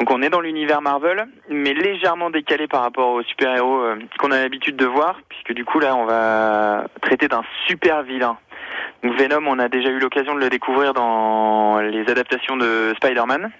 Donc 0.00 0.10
on 0.10 0.22
est 0.22 0.30
dans 0.30 0.40
l'univers 0.40 0.80
Marvel, 0.82 1.26
mais 1.50 1.72
légèrement 1.74 2.30
décalé 2.30 2.66
par 2.68 2.82
rapport 2.82 3.10
aux 3.14 3.22
super-héros 3.22 3.80
euh, 3.80 3.96
qu'on 4.18 4.30
a 4.30 4.38
l'habitude 4.40 4.76
de 4.76 4.86
voir, 4.86 5.16
puisque 5.28 5.52
du 5.54 5.64
coup 5.64 5.80
là 5.80 5.96
on 5.96 6.04
va 6.04 6.84
traiter 7.02 7.26
d'un 7.28 7.42
super 7.66 8.02
vilain. 8.02 8.36
Donc 9.02 9.14
Venom, 9.18 9.44
on 9.46 9.58
a 9.58 9.68
déjà 9.68 9.88
eu 9.90 9.98
l'occasion 9.98 10.34
de 10.34 10.40
le 10.40 10.50
découvrir 10.50 10.94
dans 10.94 11.80
les 11.80 12.08
adaptations 12.10 12.56
de 12.56 12.92
Spider-Man, 12.96 13.50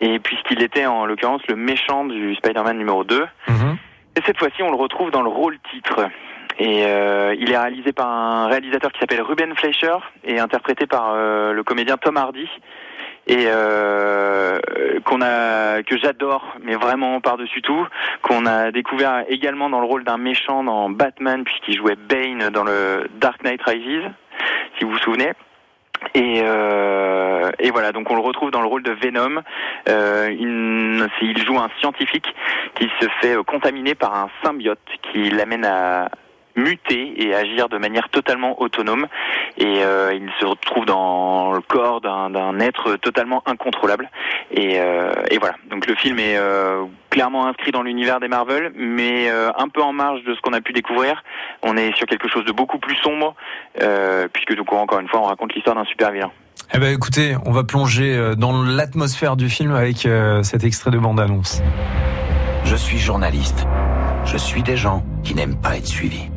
et 0.00 0.18
puisqu'il 0.18 0.62
était 0.62 0.86
en 0.86 1.06
l'occurrence 1.06 1.42
le 1.48 1.56
méchant 1.56 2.04
du 2.04 2.34
Spider-Man 2.36 2.76
numéro 2.78 3.04
2, 3.04 3.26
Mhm. 3.48 3.76
et 4.16 4.20
cette 4.26 4.38
fois-ci, 4.38 4.62
on 4.62 4.70
le 4.70 4.76
retrouve 4.76 5.10
dans 5.10 5.22
le 5.22 5.28
rôle 5.30 5.58
titre. 5.70 6.08
Et 6.58 6.84
euh, 6.86 7.34
il 7.38 7.50
est 7.50 7.58
réalisé 7.58 7.92
par 7.92 8.08
un 8.08 8.46
réalisateur 8.48 8.92
qui 8.92 9.00
s'appelle 9.00 9.22
Ruben 9.22 9.54
Fleischer 9.56 9.96
et 10.24 10.38
interprété 10.38 10.86
par 10.86 11.12
euh, 11.14 11.52
le 11.52 11.62
comédien 11.64 11.96
Tom 11.96 12.16
Hardy. 12.16 12.48
Et 13.28 13.44
euh, 13.46 14.58
qu'on 15.04 15.22
a 15.22 15.82
que 15.84 15.96
j'adore, 15.96 16.44
mais 16.60 16.74
vraiment 16.74 17.20
par-dessus 17.20 17.62
tout, 17.62 17.86
qu'on 18.20 18.46
a 18.46 18.72
découvert 18.72 19.24
également 19.28 19.70
dans 19.70 19.78
le 19.80 19.86
rôle 19.86 20.02
d'un 20.02 20.16
méchant 20.18 20.64
dans 20.64 20.90
Batman 20.90 21.44
puisqu'il 21.44 21.76
jouait 21.76 21.94
Bane 21.94 22.48
dans 22.50 22.64
le 22.64 23.08
Dark 23.20 23.42
Knight 23.44 23.62
Rises, 23.62 24.10
si 24.76 24.84
vous 24.84 24.90
vous 24.90 24.98
souvenez. 24.98 25.32
Et, 26.14 26.40
euh, 26.42 27.52
et 27.60 27.70
voilà, 27.70 27.92
donc 27.92 28.10
on 28.10 28.16
le 28.16 28.22
retrouve 28.22 28.50
dans 28.50 28.60
le 28.60 28.66
rôle 28.66 28.82
de 28.82 28.90
Venom. 28.90 29.40
Euh, 29.88 31.06
c'est- 31.20 31.26
il 31.26 31.38
joue 31.46 31.58
un 31.58 31.70
scientifique 31.78 32.26
qui 32.74 32.90
se 33.00 33.06
fait 33.20 33.36
euh, 33.36 33.44
contaminer 33.44 33.94
par 33.94 34.14
un 34.16 34.28
symbiote 34.42 34.80
qui 35.12 35.30
l'amène 35.30 35.64
à 35.64 36.10
muter 36.56 37.22
et 37.22 37.34
agir 37.34 37.68
de 37.68 37.78
manière 37.78 38.08
totalement 38.08 38.60
autonome. 38.60 39.06
Et 39.58 39.82
euh, 39.82 40.14
il 40.14 40.30
se 40.40 40.46
retrouve 40.46 40.84
dans 40.84 41.52
le 41.52 41.60
corps 41.60 42.00
d'un, 42.00 42.30
d'un 42.30 42.58
être 42.60 42.96
totalement 42.96 43.42
incontrôlable. 43.46 44.10
Et, 44.50 44.78
euh, 44.78 45.12
et 45.30 45.38
voilà, 45.38 45.54
donc 45.70 45.86
le 45.86 45.94
film 45.94 46.18
est 46.18 46.36
euh, 46.36 46.84
clairement 47.10 47.46
inscrit 47.46 47.70
dans 47.70 47.82
l'univers 47.82 48.20
des 48.20 48.28
Marvel, 48.28 48.72
mais 48.74 49.30
euh, 49.30 49.50
un 49.56 49.68
peu 49.68 49.82
en 49.82 49.92
marge 49.92 50.24
de 50.24 50.34
ce 50.34 50.40
qu'on 50.40 50.52
a 50.52 50.60
pu 50.60 50.72
découvrir. 50.72 51.22
On 51.62 51.76
est 51.76 51.94
sur 51.96 52.06
quelque 52.06 52.28
chose 52.28 52.44
de 52.44 52.52
beaucoup 52.52 52.78
plus 52.78 52.96
sombre, 52.96 53.34
euh, 53.80 54.28
puisque 54.32 54.54
donc 54.54 54.72
encore 54.72 55.00
une 55.00 55.08
fois, 55.08 55.20
on 55.20 55.26
raconte 55.26 55.54
l'histoire 55.54 55.76
d'un 55.76 55.84
super 55.84 56.10
vilain. 56.10 56.30
Eh 56.74 56.78
ben 56.78 56.92
écoutez, 56.94 57.36
on 57.44 57.52
va 57.52 57.64
plonger 57.64 58.34
dans 58.36 58.62
l'atmosphère 58.62 59.36
du 59.36 59.50
film 59.50 59.74
avec 59.74 60.06
euh, 60.06 60.42
cet 60.42 60.64
extrait 60.64 60.90
de 60.90 60.98
bande-annonce. 60.98 61.62
Je 62.64 62.76
suis 62.76 62.98
journaliste. 62.98 63.66
Je 64.32 64.38
suis 64.38 64.62
des 64.62 64.78
gens 64.78 65.04
qui 65.22 65.34
n'aiment 65.34 65.60
pas 65.60 65.76
être 65.76 65.86
suivis. 65.86 66.30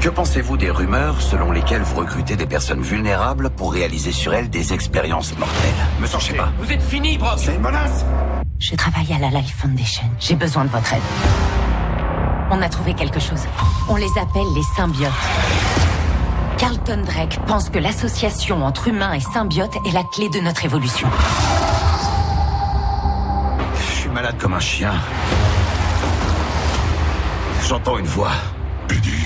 Que 0.00 0.08
pensez-vous 0.08 0.56
des 0.56 0.70
rumeurs 0.70 1.20
selon 1.20 1.50
lesquelles 1.50 1.82
vous 1.82 1.96
recrutez 1.96 2.36
des 2.36 2.46
personnes 2.46 2.80
vulnérables 2.80 3.50
pour 3.50 3.72
réaliser 3.72 4.12
sur 4.12 4.32
elles 4.32 4.48
des 4.48 4.72
expériences 4.72 5.36
mortelles? 5.36 5.74
Me 6.00 6.06
cherchez 6.06 6.34
pas. 6.34 6.52
Vous 6.60 6.70
êtes 6.70 6.80
fini, 6.80 7.18
Brock 7.18 7.38
C'est 7.38 7.56
une 7.56 7.60
menace 7.60 8.04
Je 8.60 8.76
travaille 8.76 9.12
à 9.12 9.18
la 9.18 9.30
Life 9.40 9.52
Foundation. 9.56 10.04
J'ai 10.20 10.36
besoin 10.36 10.64
de 10.64 10.68
votre 10.68 10.92
aide. 10.92 11.02
On 12.52 12.62
a 12.62 12.68
trouvé 12.68 12.94
quelque 12.94 13.18
chose. 13.18 13.46
On 13.88 13.96
les 13.96 14.10
appelle 14.20 14.46
les 14.54 14.62
symbiotes. 14.76 15.10
Carlton 16.56 17.02
Drake 17.04 17.40
pense 17.48 17.68
que 17.68 17.80
l'association 17.80 18.64
entre 18.64 18.86
humains 18.86 19.14
et 19.14 19.20
symbiotes 19.20 19.74
est 19.84 19.92
la 19.92 20.04
clé 20.04 20.28
de 20.28 20.38
notre 20.38 20.64
évolution. 20.64 21.08
Je 23.74 23.92
suis 23.92 24.08
malade 24.08 24.36
comme 24.40 24.54
un 24.54 24.60
chien. 24.60 24.92
J'entends 27.68 27.98
une 27.98 28.06
voix. 28.06 28.32
Eddie. 28.90 29.24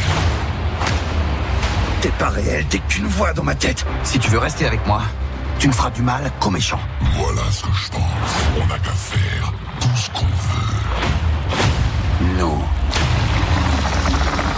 T'es 2.00 2.10
pas 2.18 2.28
réel, 2.28 2.64
t'es 2.66 2.78
qu'une 2.78 3.06
voix 3.06 3.32
dans 3.32 3.42
ma 3.42 3.54
tête. 3.54 3.84
Si 4.04 4.18
tu 4.18 4.30
veux 4.30 4.38
rester 4.38 4.66
avec 4.66 4.86
moi, 4.86 5.02
tu 5.58 5.68
ne 5.68 5.72
feras 5.72 5.90
du 5.90 6.02
mal 6.02 6.30
qu'aux 6.38 6.50
méchants. 6.50 6.80
Voilà 7.14 7.42
ce 7.50 7.62
que 7.62 7.72
je 7.72 7.90
pense. 7.90 8.02
On 8.62 8.66
n'a 8.66 8.78
qu'à 8.78 8.92
faire 8.92 9.52
tout 9.80 9.96
ce 9.96 10.10
qu'on 10.10 10.26
veut. 10.26 10.76
Nous 12.38 12.62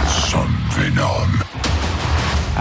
sommes 0.09 0.55
Venom. 0.71 1.48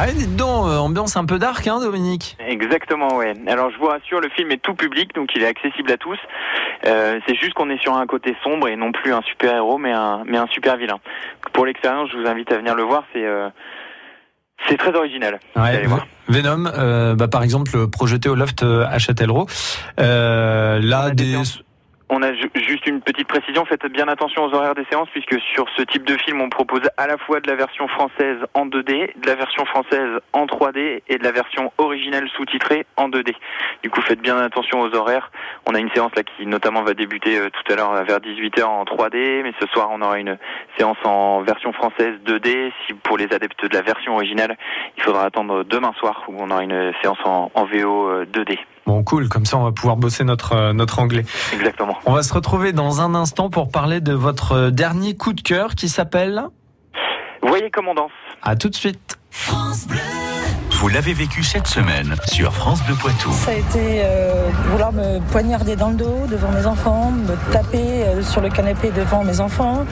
Ah, 0.01 0.07
dites 0.13 0.37
donc, 0.37 0.69
euh, 0.69 0.79
ambiance 0.79 1.17
un 1.17 1.25
peu 1.25 1.41
dark, 1.41 1.67
hein, 1.67 1.81
Dominique 1.81 2.37
Exactement, 2.47 3.17
ouais. 3.17 3.35
Alors 3.49 3.71
je 3.73 3.79
vous 3.79 3.87
rassure, 3.87 4.21
le 4.21 4.29
film 4.29 4.53
est 4.53 4.63
tout 4.63 4.75
public, 4.75 5.13
donc 5.17 5.31
il 5.35 5.43
est 5.43 5.49
accessible 5.49 5.91
à 5.91 5.97
tous. 5.97 6.19
Euh, 6.87 7.19
c'est 7.27 7.35
juste 7.35 7.55
qu'on 7.55 7.69
est 7.69 7.83
sur 7.83 7.97
un 7.97 8.07
côté 8.07 8.37
sombre 8.45 8.69
et 8.69 8.77
non 8.77 8.93
plus 8.93 9.13
un 9.13 9.23
super 9.23 9.57
héros, 9.57 9.77
mais 9.77 9.91
un 9.91 10.23
mais 10.25 10.39
un 10.39 10.47
super 10.47 10.77
vilain. 10.77 11.01
Pour 11.53 11.67
l'expérience, 11.67 12.11
je 12.13 12.17
vous 12.17 12.29
invite 12.29 12.53
à 12.53 12.59
venir 12.59 12.77
le 12.77 12.85
voir. 12.85 13.03
C'est 13.13 13.27
euh, 13.27 13.49
c'est 14.69 14.77
très 14.77 14.95
original. 14.95 15.41
Ouais, 15.57 15.63
allez 15.63 15.87
voir. 15.89 16.07
Venom, 16.29 16.67
euh, 16.67 17.17
bah, 17.17 17.27
par 17.27 17.43
exemple, 17.43 17.89
projeté 17.89 18.29
au 18.29 18.37
loft 18.37 18.63
euh, 18.63 18.87
à 18.89 18.99
Châtellerault. 18.99 19.47
Euh, 19.99 20.79
là, 20.81 21.11
des... 21.11 21.37
On 22.11 22.23
a 22.23 22.33
ju- 22.33 22.51
juste 22.55 22.87
une 22.87 23.03
petite 23.03 23.29
précision, 23.29 23.67
faites 23.67 23.85
bien 23.93 24.09
attention 24.09 24.45
aux 24.45 24.55
horaires 24.55 24.75
des 24.75 24.87
séances 24.91 25.11
puisque 25.11 25.39
sur 25.55 25.67
ce 25.77 25.83
type 25.83 26.05
de 26.05 26.17
film 26.17 26.41
on 26.41 26.49
propose 26.49 26.81
à 26.97 27.07
la 27.07 27.19
fois 27.19 27.41
de 27.41 27.49
la 27.51 27.55
version 27.55 27.87
française 27.87 28.39
en 28.55 28.65
2D, 28.65 29.13
de 29.21 29.27
la 29.27 29.35
version 29.35 29.67
française 29.67 30.09
en 30.33 30.47
3D 30.47 31.03
et 31.07 31.19
de 31.19 31.23
la 31.25 31.33
version 31.33 31.71
originale 31.77 32.27
sous-titrée 32.35 32.87
en 32.97 33.11
2D. 33.11 33.35
Du 33.83 33.91
coup 33.91 34.01
faites 34.01 34.21
bien 34.23 34.39
attention 34.39 34.81
aux 34.81 34.95
horaires. 34.95 35.31
On 35.67 35.75
a 35.75 35.79
une 35.81 35.91
séance 35.91 36.13
là 36.17 36.23
qui 36.23 36.47
notamment 36.47 36.83
va 36.83 36.95
débuter 36.95 37.39
euh, 37.39 37.51
tout 37.51 37.73
à 37.73 37.77
l'heure 37.77 37.93
euh, 37.93 38.05
vers 38.05 38.21
18h 38.21 38.65
en 38.65 38.85
3D, 38.85 39.43
mais 39.43 39.53
ce 39.61 39.67
soir 39.67 39.89
on 39.93 40.01
aura 40.01 40.19
une 40.19 40.39
séance 40.79 40.97
en 41.05 41.43
version 41.43 41.75
française 41.75 42.15
2D. 42.25 42.73
Si 42.87 42.95
pour 42.95 43.19
les 43.19 43.27
adeptes 43.35 43.67
de 43.67 43.75
la 43.75 43.83
version 43.83 44.15
originale, 44.15 44.57
il 44.97 45.03
faudra 45.03 45.25
attendre 45.25 45.63
demain 45.63 45.93
soir 45.99 46.25
où 46.29 46.37
on 46.39 46.51
aura 46.51 46.63
une 46.63 46.93
séance 47.03 47.19
en, 47.25 47.51
VO 47.67 48.09
euh, 48.09 48.25
2D. 48.25 48.59
Bon, 48.89 49.05
cool, 49.05 49.29
comme 49.29 49.45
ça 49.45 49.59
on 49.59 49.65
va 49.65 49.73
pouvoir 49.73 49.99
bosser 49.99 50.25
notre, 50.25 50.55
euh, 50.55 50.73
notre 50.73 50.99
anglais. 50.99 51.27
Exactement. 51.53 51.99
On 52.07 52.15
va 52.15 52.23
se 52.23 52.33
retrouver 52.33 52.73
dans 52.73 53.03
un 53.03 53.15
instant 53.15 53.51
pour 53.51 53.71
parler 53.71 54.01
de 54.01 54.15
votre 54.15 54.53
euh, 54.53 54.71
dernier 54.71 55.15
coup 55.15 55.35
de 55.35 55.43
cœur 55.43 55.75
qui 55.75 55.91
s'appelle... 55.91 56.45
Voyez 57.43 57.71
comment 57.71 57.91
on 57.91 57.95
danse. 57.95 58.11
À 58.43 58.57
tout 58.57 58.71
de 58.71 58.75
suite. 58.75 59.19
Vous 60.71 60.89
l'avez 60.89 61.13
vécu 61.13 61.43
cette 61.43 61.67
semaine 61.67 62.15
sur 62.29 62.55
France 62.55 62.83
Bleu 62.87 62.95
Poitou. 62.95 63.31
Ça 63.31 63.51
a 63.51 63.55
été 63.57 64.01
euh, 64.05 64.49
vouloir 64.71 64.95
me 64.95 65.19
poignarder 65.33 65.77
dans 65.77 65.91
le 65.91 65.97
dos 65.97 66.27
devant 66.27 66.51
mes 66.51 66.65
enfants, 66.65 67.11
me 67.11 67.53
taper 67.53 68.05
euh, 68.05 68.23
sur 68.23 68.41
le 68.41 68.49
canapé 68.49 68.91
devant 68.91 69.23
mes 69.23 69.41
enfants. 69.41 69.85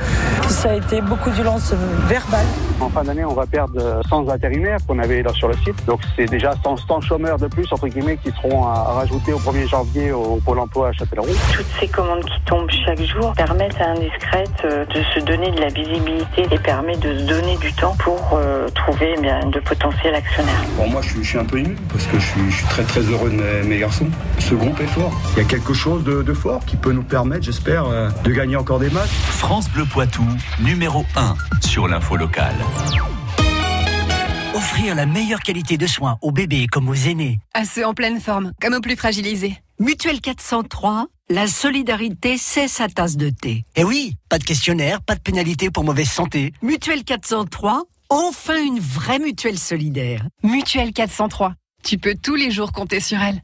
Ça 0.48 0.70
a 0.70 0.74
été 0.74 1.02
beaucoup 1.02 1.28
de 1.28 1.34
violence 1.34 1.74
verbale. 2.06 2.46
En 2.80 2.90
fin 2.90 3.04
d'année, 3.04 3.24
on 3.24 3.34
va 3.34 3.46
perdre 3.46 4.00
100 4.08 4.28
intérimaires 4.28 4.78
qu'on 4.86 4.98
avait 4.98 5.22
là 5.22 5.32
sur 5.32 5.48
le 5.48 5.54
site. 5.54 5.84
Donc 5.86 6.00
c'est 6.14 6.26
déjà 6.26 6.52
100, 6.62 6.76
100 6.76 7.00
chômeurs 7.00 7.38
de 7.38 7.46
plus, 7.46 7.66
entre 7.72 7.88
guillemets, 7.88 8.18
qui 8.18 8.30
seront 8.30 8.64
à, 8.66 8.72
à 8.72 8.92
rajouter 8.94 9.32
au 9.32 9.38
1er 9.38 9.68
janvier 9.68 10.12
au 10.12 10.36
Pôle 10.44 10.58
emploi 10.58 10.88
à 10.88 10.92
Châtellerault. 10.92 11.28
Toutes 11.54 11.66
ces 11.80 11.88
commandes 11.88 12.24
qui 12.24 12.40
tombent 12.44 12.70
chaque 12.84 13.02
jour 13.02 13.32
permettent 13.34 13.80
à 13.80 13.90
Indiscrète 13.90 14.50
euh, 14.64 14.84
de 14.86 15.02
se 15.14 15.24
donner 15.24 15.50
de 15.50 15.60
la 15.60 15.68
visibilité 15.68 16.46
et 16.50 16.58
permet 16.58 16.96
de 16.96 17.18
se 17.18 17.24
donner 17.24 17.56
du 17.56 17.72
temps 17.72 17.96
pour 17.98 18.20
euh, 18.34 18.68
trouver 18.70 19.14
eh 19.16 19.20
bien, 19.20 19.46
de 19.46 19.60
potentiels 19.60 20.14
actionnaires. 20.14 20.64
Bon, 20.76 20.88
moi, 20.88 21.00
je 21.02 21.10
suis, 21.10 21.24
je 21.24 21.28
suis 21.30 21.38
un 21.38 21.44
peu 21.44 21.58
ému 21.58 21.76
parce 21.90 22.06
que 22.06 22.18
je 22.18 22.26
suis, 22.26 22.50
je 22.50 22.56
suis 22.56 22.66
très 22.66 22.82
très 22.82 23.00
heureux 23.00 23.30
de 23.30 23.36
mes, 23.36 23.62
mes 23.68 23.78
garçons. 23.78 24.08
Ce 24.38 24.54
groupe 24.54 24.78
est 24.80 24.86
fort. 24.86 25.12
Il 25.32 25.42
y 25.42 25.44
a 25.44 25.48
quelque 25.48 25.74
chose 25.74 26.04
de, 26.04 26.22
de 26.22 26.34
fort 26.34 26.64
qui 26.66 26.76
peut 26.76 26.92
nous 26.92 27.02
permettre, 27.02 27.44
j'espère, 27.44 27.86
euh, 27.86 28.10
de 28.24 28.30
gagner 28.32 28.56
encore 28.56 28.78
des 28.78 28.90
matchs. 28.90 29.10
France 29.10 29.70
Bleu 29.70 29.84
Poitou, 29.84 30.24
numéro 30.60 31.04
1 31.16 31.34
sur 31.60 31.88
l'info 31.88 32.16
locale. 32.16 32.54
Offrir 34.54 34.94
la 34.94 35.06
meilleure 35.06 35.40
qualité 35.40 35.76
de 35.76 35.86
soins 35.86 36.18
aux 36.22 36.32
bébés 36.32 36.66
comme 36.66 36.88
aux 36.88 36.94
aînés. 36.94 37.38
À 37.54 37.64
ceux 37.64 37.86
en 37.86 37.94
pleine 37.94 38.20
forme, 38.20 38.52
comme 38.60 38.74
aux 38.74 38.80
plus 38.80 38.96
fragilisés. 38.96 39.56
Mutuelle 39.78 40.20
403, 40.20 41.06
la 41.28 41.46
solidarité, 41.46 42.38
c'est 42.38 42.68
sa 42.68 42.88
tasse 42.88 43.16
de 43.16 43.28
thé. 43.30 43.64
Et 43.74 43.84
oui, 43.84 44.16
pas 44.30 44.38
de 44.38 44.44
questionnaire, 44.44 45.02
pas 45.02 45.14
de 45.14 45.20
pénalité 45.20 45.70
pour 45.70 45.84
mauvaise 45.84 46.08
santé. 46.10 46.54
Mutuelle 46.62 47.04
403, 47.04 47.84
enfin 48.08 48.56
une 48.64 48.80
vraie 48.80 49.18
mutuelle 49.18 49.58
solidaire. 49.58 50.24
Mutuelle 50.42 50.92
403. 50.92 51.54
Tu 51.82 51.98
peux 51.98 52.14
tous 52.20 52.34
les 52.34 52.50
jours 52.50 52.72
compter 52.72 53.00
sur 53.00 53.20
elle. 53.20 53.42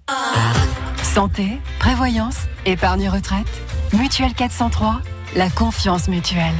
Santé, 1.02 1.46
prévoyance, 1.78 2.46
épargne 2.64 3.08
retraite. 3.08 3.46
Mutuelle 3.92 4.32
403, 4.32 5.02
la 5.36 5.50
confiance 5.50 6.08
mutuelle. 6.08 6.54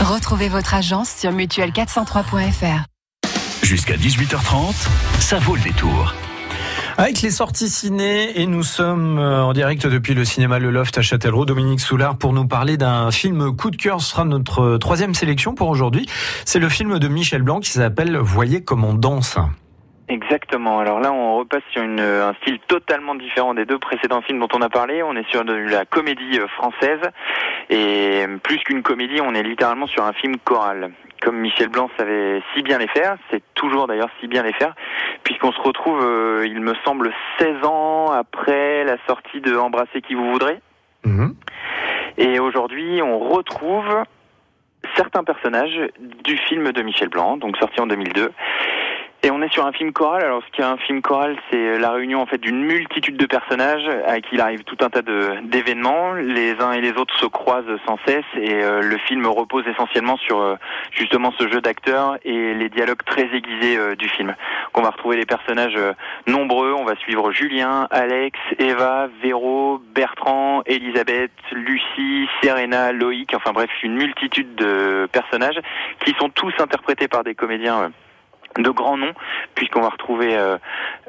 Retrouvez 0.00 0.48
votre 0.48 0.74
agence 0.74 1.10
sur 1.10 1.32
mutuelle403.fr. 1.32 2.84
Jusqu'à 3.62 3.96
18h30, 3.96 4.74
ça 5.20 5.38
vaut 5.38 5.54
le 5.54 5.62
détour. 5.62 6.14
Avec 6.98 7.22
les 7.22 7.30
sorties 7.30 7.70
ciné 7.70 8.40
et 8.40 8.46
nous 8.46 8.62
sommes 8.62 9.18
euh, 9.18 9.44
en 9.44 9.52
direct 9.52 9.86
depuis 9.86 10.14
le 10.14 10.24
cinéma 10.24 10.58
Le 10.58 10.70
Loft 10.70 10.98
à 10.98 11.02
Châtellerault. 11.02 11.46
Dominique 11.46 11.80
Soulard 11.80 12.18
pour 12.18 12.32
nous 12.32 12.46
parler 12.46 12.76
d'un 12.76 13.10
film 13.10 13.56
coup 13.56 13.70
de 13.70 13.76
cœur. 13.76 14.00
Ce 14.00 14.10
sera 14.10 14.24
notre 14.24 14.76
troisième 14.76 15.14
sélection 15.14 15.54
pour 15.54 15.68
aujourd'hui. 15.68 16.06
C'est 16.44 16.58
le 16.58 16.68
film 16.68 16.98
de 16.98 17.08
Michel 17.08 17.42
Blanc 17.42 17.60
qui 17.60 17.70
s'appelle 17.70 18.16
Voyez 18.18 18.62
comme 18.62 18.84
on 18.84 18.94
danse. 18.94 19.38
Exactement. 20.12 20.78
Alors 20.78 21.00
là, 21.00 21.10
on 21.10 21.38
repasse 21.38 21.62
sur 21.70 21.82
une, 21.82 21.98
un 21.98 22.34
style 22.42 22.58
totalement 22.68 23.14
différent 23.14 23.54
des 23.54 23.64
deux 23.64 23.78
précédents 23.78 24.20
films 24.20 24.40
dont 24.40 24.48
on 24.52 24.60
a 24.60 24.68
parlé. 24.68 25.02
On 25.02 25.16
est 25.16 25.26
sur 25.30 25.42
de 25.42 25.54
la 25.54 25.86
comédie 25.86 26.38
euh, 26.38 26.46
française 26.48 27.00
et 27.70 28.26
plus 28.42 28.58
qu'une 28.58 28.82
comédie, 28.82 29.22
on 29.22 29.34
est 29.34 29.42
littéralement 29.42 29.86
sur 29.86 30.04
un 30.04 30.12
film 30.12 30.36
choral. 30.44 30.92
Comme 31.22 31.38
Michel 31.38 31.70
Blanc 31.70 31.88
savait 31.96 32.42
si 32.54 32.62
bien 32.62 32.76
les 32.76 32.88
faire, 32.88 33.16
c'est 33.30 33.42
toujours 33.54 33.86
d'ailleurs 33.86 34.10
si 34.20 34.26
bien 34.26 34.42
les 34.42 34.52
faire, 34.52 34.74
puisqu'on 35.22 35.52
se 35.52 35.60
retrouve, 35.62 36.02
euh, 36.02 36.46
il 36.46 36.60
me 36.60 36.74
semble, 36.84 37.10
16 37.38 37.64
ans 37.64 38.10
après 38.10 38.84
la 38.84 38.98
sortie 39.06 39.40
de 39.40 39.56
Embrasser 39.56 40.02
qui 40.02 40.14
vous 40.14 40.30
voudrez. 40.30 40.60
Et 42.18 42.38
aujourd'hui, 42.38 43.00
on 43.00 43.18
retrouve 43.18 44.04
certains 44.94 45.24
personnages 45.24 45.80
du 45.98 46.36
film 46.36 46.70
de 46.72 46.82
Michel 46.82 47.08
Blanc, 47.08 47.38
donc 47.38 47.56
sorti 47.56 47.80
en 47.80 47.86
2002. 47.86 48.30
Et 49.24 49.30
on 49.30 49.40
est 49.40 49.52
sur 49.52 49.64
un 49.64 49.70
film 49.70 49.92
choral. 49.92 50.24
Alors, 50.24 50.42
ce 50.44 50.50
qui 50.50 50.62
est 50.62 50.64
un 50.64 50.76
film 50.78 51.00
choral, 51.00 51.36
c'est 51.48 51.78
la 51.78 51.92
réunion 51.92 52.20
en 52.20 52.26
fait 52.26 52.38
d'une 52.38 52.64
multitude 52.64 53.16
de 53.16 53.26
personnages 53.26 53.88
à 54.04 54.20
qui 54.20 54.34
il 54.34 54.40
arrive 54.40 54.64
tout 54.64 54.76
un 54.80 54.90
tas 54.90 55.02
d'événements. 55.02 56.14
Les 56.14 56.60
uns 56.60 56.72
et 56.72 56.80
les 56.80 56.90
autres 56.94 57.16
se 57.20 57.26
croisent 57.26 57.78
sans 57.86 57.98
cesse, 58.04 58.24
et 58.34 58.64
euh, 58.64 58.80
le 58.82 58.98
film 58.98 59.24
repose 59.26 59.64
essentiellement 59.68 60.16
sur 60.16 60.40
euh, 60.40 60.56
justement 60.90 61.32
ce 61.38 61.46
jeu 61.48 61.60
d'acteurs 61.60 62.18
et 62.24 62.54
les 62.54 62.68
dialogues 62.68 63.04
très 63.06 63.26
aiguisés 63.32 63.76
euh, 63.76 63.94
du 63.94 64.08
film. 64.08 64.34
On 64.74 64.82
va 64.82 64.90
retrouver 64.90 65.16
des 65.16 65.26
personnages 65.26 65.76
euh, 65.76 65.92
nombreux. 66.26 66.72
On 66.72 66.84
va 66.84 66.96
suivre 66.96 67.30
Julien, 67.30 67.86
Alex, 67.92 68.36
Eva, 68.58 69.08
Véro, 69.22 69.80
Bertrand, 69.94 70.62
Elisabeth, 70.66 71.30
Lucie, 71.52 72.28
Serena, 72.42 72.90
Loïc. 72.90 73.34
Enfin 73.34 73.52
bref, 73.52 73.70
une 73.84 73.94
multitude 73.94 74.56
de 74.56 75.08
personnages 75.12 75.60
qui 76.04 76.12
sont 76.18 76.28
tous 76.28 76.54
interprétés 76.58 77.06
par 77.06 77.22
des 77.22 77.36
comédiens. 77.36 77.92
De 78.58 78.70
grands 78.70 78.96
noms, 78.96 79.14
puisqu'on 79.54 79.80
va 79.80 79.88
retrouver 79.88 80.36
euh, 80.36 80.58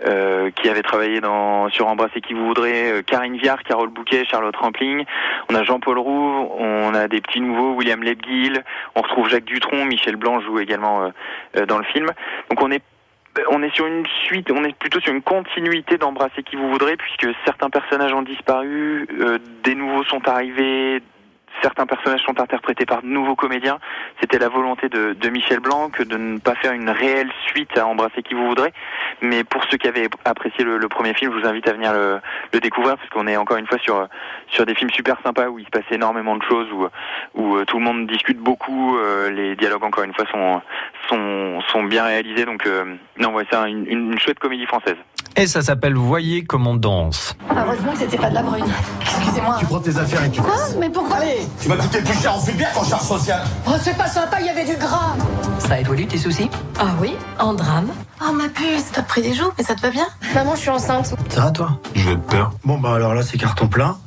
euh, 0.06 0.52
qui 0.52 0.70
avait 0.70 0.82
travaillé 0.82 1.22
dans 1.22 1.70
sur 1.70 1.88
Embrasser 1.88 2.22
qui 2.22 2.34
vous 2.34 2.46
voudrez, 2.46 2.92
euh, 2.92 3.02
Karine 3.02 3.38
Viard, 3.38 3.64
Carole 3.64 3.90
Bouquet, 3.90 4.26
Charlotte 4.26 4.56
Rampling, 4.56 5.06
on 5.50 5.56
a 5.56 5.64
Jean-Paul 5.64 6.00
Rouve, 6.00 6.50
on 6.58 6.94
a 6.94 7.08
des 7.08 7.22
petits 7.22 7.42
nouveaux, 7.42 7.74
William 7.74 8.02
Lebguil, 8.02 8.64
on 8.96 9.02
retrouve 9.02 9.30
Jacques 9.30 9.46
Dutronc, 9.46 9.86
Michel 9.86 10.16
Blanc 10.16 10.40
joue 10.42 10.60
également 10.60 11.04
euh, 11.04 11.10
euh, 11.58 11.66
dans 11.66 11.78
le 11.78 11.86
film. 11.86 12.08
Donc 12.50 12.62
on 12.62 12.72
est 12.72 12.84
on 13.50 13.64
est 13.64 13.74
sur 13.74 13.88
une 13.88 14.06
suite, 14.26 14.52
on 14.52 14.64
est 14.64 14.76
plutôt 14.78 15.00
sur 15.00 15.12
une 15.12 15.22
continuité 15.22 15.98
d'Embrasser 15.98 16.44
qui 16.44 16.56
vous 16.56 16.70
voudrez, 16.70 16.98
puisque 16.98 17.28
certains 17.46 17.70
personnages 17.70 18.14
ont 18.14 18.22
disparu, 18.22 19.08
euh, 19.20 19.40
des 19.64 19.76
nouveaux 19.76 20.04
sont 20.04 20.28
arrivés, 20.28 21.02
certains 21.62 21.86
personnages 21.86 22.22
sont 22.24 22.40
interprétés 22.40 22.86
par 22.86 23.02
de 23.02 23.08
nouveaux 23.08 23.36
comédiens. 23.36 23.80
C'était 24.20 24.40
la 24.40 24.50
volonté 24.50 24.90
de, 24.90 25.14
de 25.14 25.30
Michel 25.30 25.60
Blanc 25.60 25.90
que 25.90 26.04
de 26.04 26.18
ne 26.18 26.40
pas 26.40 26.56
faire 26.56 26.74
une 26.74 26.90
réelle 26.90 27.30
suite 27.48 27.78
à 27.78 27.86
Embrasser 27.88 28.22
qui 28.24 28.34
vous 28.34 28.48
voudrez. 28.48 28.74
Mais 29.22 29.44
pour 29.44 29.64
ceux 29.70 29.78
qui 29.78 29.88
avaient 29.88 30.10
apprécié 30.26 30.64
le, 30.64 30.78
le 30.78 30.88
premier 30.90 31.14
film, 31.14 31.32
je 31.34 31.40
vous 31.42 31.48
invite 31.48 31.68
à 31.68 31.74
venir 31.74 31.94
le, 31.94 32.20
le 32.54 32.60
découvrir 32.60 32.98
parce 32.98 33.10
qu'on 33.10 33.28
est 33.28 33.38
encore 33.38 33.58
une 33.58 33.68
fois 33.68 33.78
sur 33.80 34.08
sur 34.48 34.66
des 34.66 34.76
films 34.76 34.90
super 34.92 35.16
sympas 35.24 35.48
où 35.48 35.60
il 35.60 35.66
se 35.66 35.70
passe 35.70 35.84
énormément 35.92 36.36
de 36.38 36.44
choses, 36.44 36.68
où 36.72 36.88
où 37.36 37.56
euh, 37.56 37.66
tout 37.66 37.78
le 37.80 37.84
monde 37.86 38.08
discute 38.08 38.38
beaucoup, 38.40 38.98
euh, 38.98 39.30
les 39.32 39.56
dialogues 39.56 39.84
encore 39.84 40.04
une 40.04 40.14
fois 40.14 40.26
sont 40.32 40.62
sont 41.10 41.62
sont 41.72 41.84
bien 41.84 42.04
réalisés. 42.04 42.46
Donc 42.46 42.66
euh, 42.66 42.96
non, 43.18 43.34
ouais, 43.34 43.46
c'est 43.50 43.56
un- 43.58 43.66
une, 43.68 43.86
une 43.88 44.20
chouette 44.20 44.40
comédie 44.40 44.66
française. 44.66 44.98
Et 45.36 45.48
ça 45.48 45.62
s'appelle 45.62 45.96
Voyez 45.96 46.44
comme 46.44 46.68
on 46.68 46.76
danse. 46.76 47.36
Heureusement 47.50 47.92
que 47.94 47.98
c'était 48.00 48.18
pas 48.18 48.30
de 48.30 48.36
la 48.36 48.44
brune. 48.44 48.66
Excusez-moi. 49.02 49.56
Tu 49.60 49.66
prends 49.66 49.80
tes 49.80 49.98
affaires 49.98 50.24
et 50.26 50.30
tu 50.32 50.42
Quoi 50.42 50.54
Mais 50.80 50.90
pourquoi 50.90 51.18
Tu 51.62 51.68
m'as 51.70 51.76
coûté 51.78 52.02
plus 52.02 52.20
cher 52.22 52.36
en 52.36 52.42
bien 52.42 52.68
qu'en 52.74 52.84
charge 52.84 53.04
sociale. 53.04 53.44
Oh, 53.68 53.72
c'est 53.82 53.98
pas 53.98 54.08
sympa, 54.08 54.38
il 54.40 54.46
y 54.48 54.50
avait 54.50 54.66
du 54.66 54.76
gras. 54.76 55.16
Ça 55.60 55.76
a 55.76 55.80
évolué 55.80 56.06
tes 56.08 56.18
soucis 56.18 56.50
Ah 56.80 56.88
oui, 57.02 57.16
en 57.40 57.54
drame. 57.54 57.90
Oh 58.22 58.32
ma 58.32 58.50
puce, 58.50 58.92
t'as 58.94 59.02
pris 59.02 59.22
des 59.22 59.34
joues, 59.34 59.52
mais 59.58 59.64
ça 59.64 59.76
te 59.76 59.82
va 59.82 59.90
bien? 59.90 60.08
Maman, 60.34 60.56
je 60.56 60.62
suis 60.62 60.70
enceinte. 60.70 61.14
Ça 61.30 61.42
va 61.42 61.52
toi? 61.52 61.80
J'ai 61.96 62.16
peur. 62.16 62.52
Bon 62.64 62.78
bah 62.78 62.96
alors 62.96 63.14
là 63.14 63.22
c'est 63.24 63.38
carton 63.38 63.68
plein. 63.68 63.98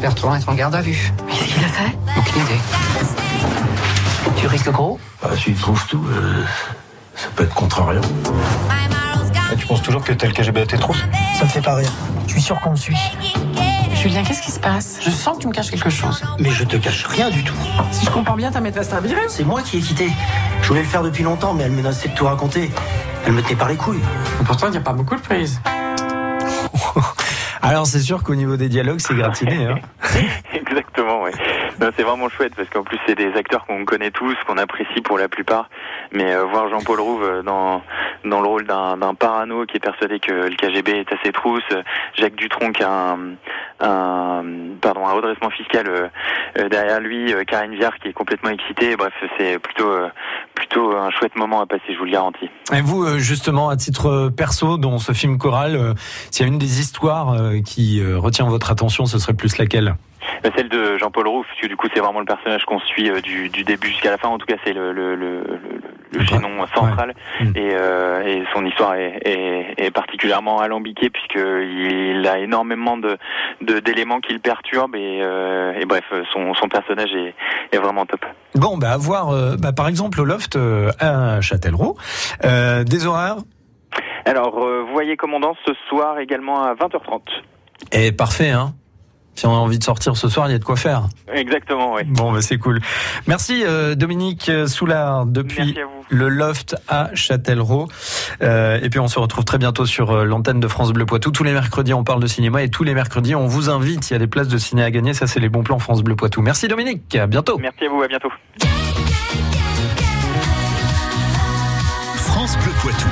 Bertrand 0.00 0.34
est 0.34 0.48
en 0.48 0.54
garde 0.54 0.74
à 0.74 0.80
vue. 0.80 1.12
Qu'est-ce 1.28 1.54
qu'il 1.54 1.64
a 1.64 1.68
fait? 1.68 1.96
Aucune 2.16 2.42
idée. 2.42 2.60
Tu 4.36 4.46
risques 4.46 4.70
gros? 4.70 4.98
Bah 5.22 5.30
s'il 5.36 5.54
trouve 5.56 5.84
tout, 5.86 6.02
euh, 6.08 6.44
ça 7.14 7.28
peut 7.36 7.44
être 7.44 7.54
contrariant. 7.54 8.00
tu 9.58 9.66
penses 9.66 9.82
toujours 9.82 10.02
que 10.02 10.12
t'es 10.12 10.26
le 10.26 10.32
KGB 10.32 10.62
à 10.62 10.66
tes 10.66 10.78
trousses 10.78 11.04
Ça 11.38 11.44
me 11.44 11.50
fait 11.50 11.60
pas 11.60 11.74
rire. 11.74 11.90
Je 12.26 12.32
suis 12.32 12.42
sûr 12.42 12.58
qu'on 12.60 12.70
me 12.70 12.76
suit. 12.76 12.96
Julien, 14.00 14.22
qu'est-ce 14.22 14.40
qui 14.40 14.50
se 14.50 14.58
passe? 14.58 14.98
Je 15.02 15.10
sens 15.10 15.36
que 15.36 15.42
tu 15.42 15.48
me 15.48 15.52
caches 15.52 15.70
quelque 15.70 15.90
chose. 15.90 16.22
Mais 16.38 16.48
je 16.48 16.64
te 16.64 16.78
cache 16.78 17.04
rien 17.04 17.28
du 17.28 17.44
tout. 17.44 17.52
Si 17.92 18.06
je 18.06 18.10
comprends 18.10 18.34
bien, 18.34 18.50
ta 18.50 18.62
maîtresse 18.62 18.88
t'a 18.88 18.98
viré 18.98 19.20
C'est 19.28 19.44
moi 19.44 19.60
qui 19.60 19.76
ai 19.76 19.80
quitté. 19.80 20.08
Je 20.62 20.68
voulais 20.68 20.80
le 20.80 20.86
faire 20.86 21.02
depuis 21.02 21.22
longtemps, 21.22 21.52
mais 21.52 21.64
elle 21.64 21.72
menaçait 21.72 22.08
de 22.08 22.14
tout 22.14 22.24
raconter. 22.24 22.70
Elle 23.26 23.32
me 23.32 23.42
tenait 23.42 23.56
par 23.56 23.68
les 23.68 23.76
couilles. 23.76 24.00
Pourtant, 24.46 24.68
il 24.68 24.70
n'y 24.70 24.78
a 24.78 24.80
pas 24.80 24.94
beaucoup 24.94 25.16
de 25.16 25.20
prises. 25.20 25.60
Alors 27.62 27.86
c'est 27.86 28.00
sûr 28.00 28.22
qu'au 28.22 28.34
niveau 28.34 28.56
des 28.56 28.70
dialogues, 28.70 29.00
c'est 29.00 29.14
gratiné. 29.14 29.66
Hein. 29.66 29.80
Oui. 31.80 31.88
C'est 31.96 32.02
vraiment 32.02 32.28
chouette 32.28 32.54
parce 32.56 32.68
qu'en 32.68 32.82
plus 32.82 32.98
c'est 33.06 33.14
des 33.14 33.32
acteurs 33.34 33.66
qu'on 33.66 33.84
connaît 33.84 34.10
tous, 34.10 34.36
qu'on 34.46 34.58
apprécie 34.58 35.00
pour 35.02 35.18
la 35.18 35.28
plupart. 35.28 35.68
Mais 36.12 36.34
euh, 36.34 36.44
voir 36.44 36.68
Jean-Paul 36.68 37.00
Rouve 37.00 37.24
euh, 37.24 37.42
dans 37.42 37.82
dans 38.24 38.40
le 38.40 38.48
rôle 38.48 38.66
d'un 38.66 39.14
parano 39.14 39.64
qui 39.64 39.78
est 39.78 39.80
persuadé 39.80 40.20
que 40.20 40.32
le 40.32 40.56
KGB 40.56 40.90
est 40.90 41.12
à 41.12 41.16
ses 41.24 41.32
trousses, 41.32 41.62
euh, 41.72 41.82
Jacques 42.14 42.36
Dutronc 42.36 42.72
a 42.80 43.12
un, 43.12 43.18
un 43.80 44.44
pardon 44.80 45.06
un 45.06 45.12
redressement 45.12 45.50
fiscal 45.50 45.86
euh, 45.88 46.08
euh, 46.58 46.68
derrière 46.68 47.00
lui, 47.00 47.32
Karine 47.46 47.74
Viard 47.74 47.96
qui 47.98 48.08
est 48.08 48.12
complètement 48.12 48.50
excitée. 48.50 48.96
Bref, 48.96 49.12
c'est 49.38 49.58
plutôt 49.58 49.90
euh, 49.90 50.08
plutôt 50.54 50.96
un 50.96 51.10
chouette 51.10 51.36
moment 51.36 51.60
à 51.60 51.66
passer, 51.66 51.82
je 51.92 51.98
vous 51.98 52.04
le 52.04 52.12
garantis. 52.12 52.50
Et 52.72 52.80
vous, 52.80 53.18
justement, 53.18 53.68
à 53.68 53.76
titre 53.76 54.30
perso, 54.36 54.76
dans 54.76 54.98
ce 54.98 55.12
film 55.12 55.38
choral, 55.38 55.94
s'il 56.30 56.46
y 56.46 56.48
a 56.48 56.52
une 56.52 56.58
des 56.58 56.80
histoires 56.80 57.36
qui 57.64 58.02
retient 58.14 58.46
votre 58.46 58.70
attention, 58.70 59.06
ce 59.06 59.18
serait 59.18 59.34
plus 59.34 59.58
laquelle? 59.58 59.94
Celle 60.56 60.68
de 60.68 60.96
Jean-Paul 60.98 61.28
Rouve, 61.28 61.46
parce 61.46 61.60
que 61.60 61.66
du 61.66 61.76
coup 61.76 61.86
c'est 61.94 62.00
vraiment 62.00 62.20
le 62.20 62.26
personnage 62.26 62.64
qu'on 62.64 62.78
suit 62.80 63.10
euh, 63.10 63.20
du, 63.20 63.48
du 63.48 63.64
début 63.64 63.88
jusqu'à 63.88 64.10
la 64.10 64.18
fin. 64.18 64.28
En 64.28 64.38
tout 64.38 64.46
cas, 64.46 64.56
c'est 64.64 64.72
le, 64.72 64.92
le, 64.92 65.14
le, 65.14 65.40
le, 65.40 65.80
le 66.12 66.24
chaînon 66.24 66.66
central. 66.74 67.14
Et, 67.54 67.70
euh, 67.72 68.22
et 68.26 68.44
son 68.54 68.64
histoire 68.66 68.94
est, 68.94 69.20
est, 69.24 69.74
est 69.78 69.90
particulièrement 69.90 70.60
alambiquée 70.60 71.10
puisqu'il 71.10 72.26
a 72.26 72.38
énormément 72.38 72.96
de 72.96 73.16
de- 73.60 73.80
d'éléments 73.80 74.20
qui 74.20 74.32
le 74.32 74.38
perturbent. 74.38 74.94
Et, 74.96 75.18
euh, 75.22 75.72
et 75.78 75.84
bref, 75.84 76.04
son, 76.32 76.54
son 76.54 76.68
personnage 76.68 77.12
est, 77.14 77.34
est 77.72 77.78
vraiment 77.78 78.06
top. 78.06 78.24
Bon, 78.54 78.76
bah, 78.78 78.92
à 78.92 78.96
voir, 78.96 79.30
euh, 79.30 79.56
bah, 79.56 79.72
par 79.72 79.88
exemple, 79.88 80.20
au 80.20 80.24
loft 80.24 80.56
euh, 80.56 80.90
à 80.98 81.40
Châtellerault, 81.40 81.96
euh, 82.44 82.84
des 82.84 83.06
horaires? 83.06 83.36
Alors, 84.24 84.58
vous 84.60 84.92
voyez 84.92 85.16
comment 85.16 85.38
on 85.38 85.40
danse 85.40 85.56
ce 85.66 85.72
soir 85.88 86.18
également 86.18 86.62
à 86.64 86.74
20h30. 86.74 87.20
Et 87.92 88.12
parfait, 88.12 88.50
hein 88.50 88.74
Si 89.40 89.46
on 89.46 89.54
a 89.54 89.56
envie 89.56 89.78
de 89.78 89.84
sortir 89.84 90.18
ce 90.18 90.28
soir, 90.28 90.50
il 90.50 90.52
y 90.52 90.54
a 90.54 90.58
de 90.58 90.64
quoi 90.64 90.76
faire. 90.76 91.04
Exactement, 91.32 91.94
oui. 91.94 92.02
Bon, 92.04 92.30
bah, 92.30 92.42
c'est 92.42 92.58
cool. 92.58 92.78
Merci 93.26 93.62
euh, 93.64 93.94
Dominique 93.94 94.52
Soulard 94.66 95.24
depuis 95.24 95.74
le 96.10 96.28
loft 96.28 96.76
à 96.88 97.08
Châtellerault. 97.14 97.88
Euh, 98.42 98.78
et 98.82 98.90
puis 98.90 99.00
on 99.00 99.08
se 99.08 99.18
retrouve 99.18 99.46
très 99.46 99.56
bientôt 99.56 99.86
sur 99.86 100.10
euh, 100.10 100.24
l'antenne 100.24 100.60
de 100.60 100.68
France 100.68 100.92
Bleu 100.92 101.06
Poitou. 101.06 101.30
Tous 101.30 101.42
les 101.42 101.54
mercredis, 101.54 101.94
on 101.94 102.04
parle 102.04 102.20
de 102.20 102.26
cinéma 102.26 102.62
et 102.62 102.68
tous 102.68 102.84
les 102.84 102.92
mercredis, 102.92 103.34
on 103.34 103.46
vous 103.46 103.70
invite. 103.70 104.10
Il 104.10 104.12
y 104.12 104.16
a 104.16 104.18
des 104.18 104.26
places 104.26 104.48
de 104.48 104.58
ciné 104.58 104.82
à 104.82 104.90
gagner. 104.90 105.14
Ça, 105.14 105.26
c'est 105.26 105.40
les 105.40 105.48
bons 105.48 105.62
plans 105.62 105.78
France 105.78 106.02
Bleu 106.02 106.16
Poitou. 106.16 106.42
Merci 106.42 106.68
Dominique. 106.68 107.16
À 107.16 107.26
bientôt. 107.26 107.56
Merci 107.56 107.86
à 107.86 107.88
vous, 107.88 108.02
à 108.02 108.08
bientôt. 108.08 108.28
France 112.14 112.58
Bleu 112.58 112.72
Poitou. 112.82 113.08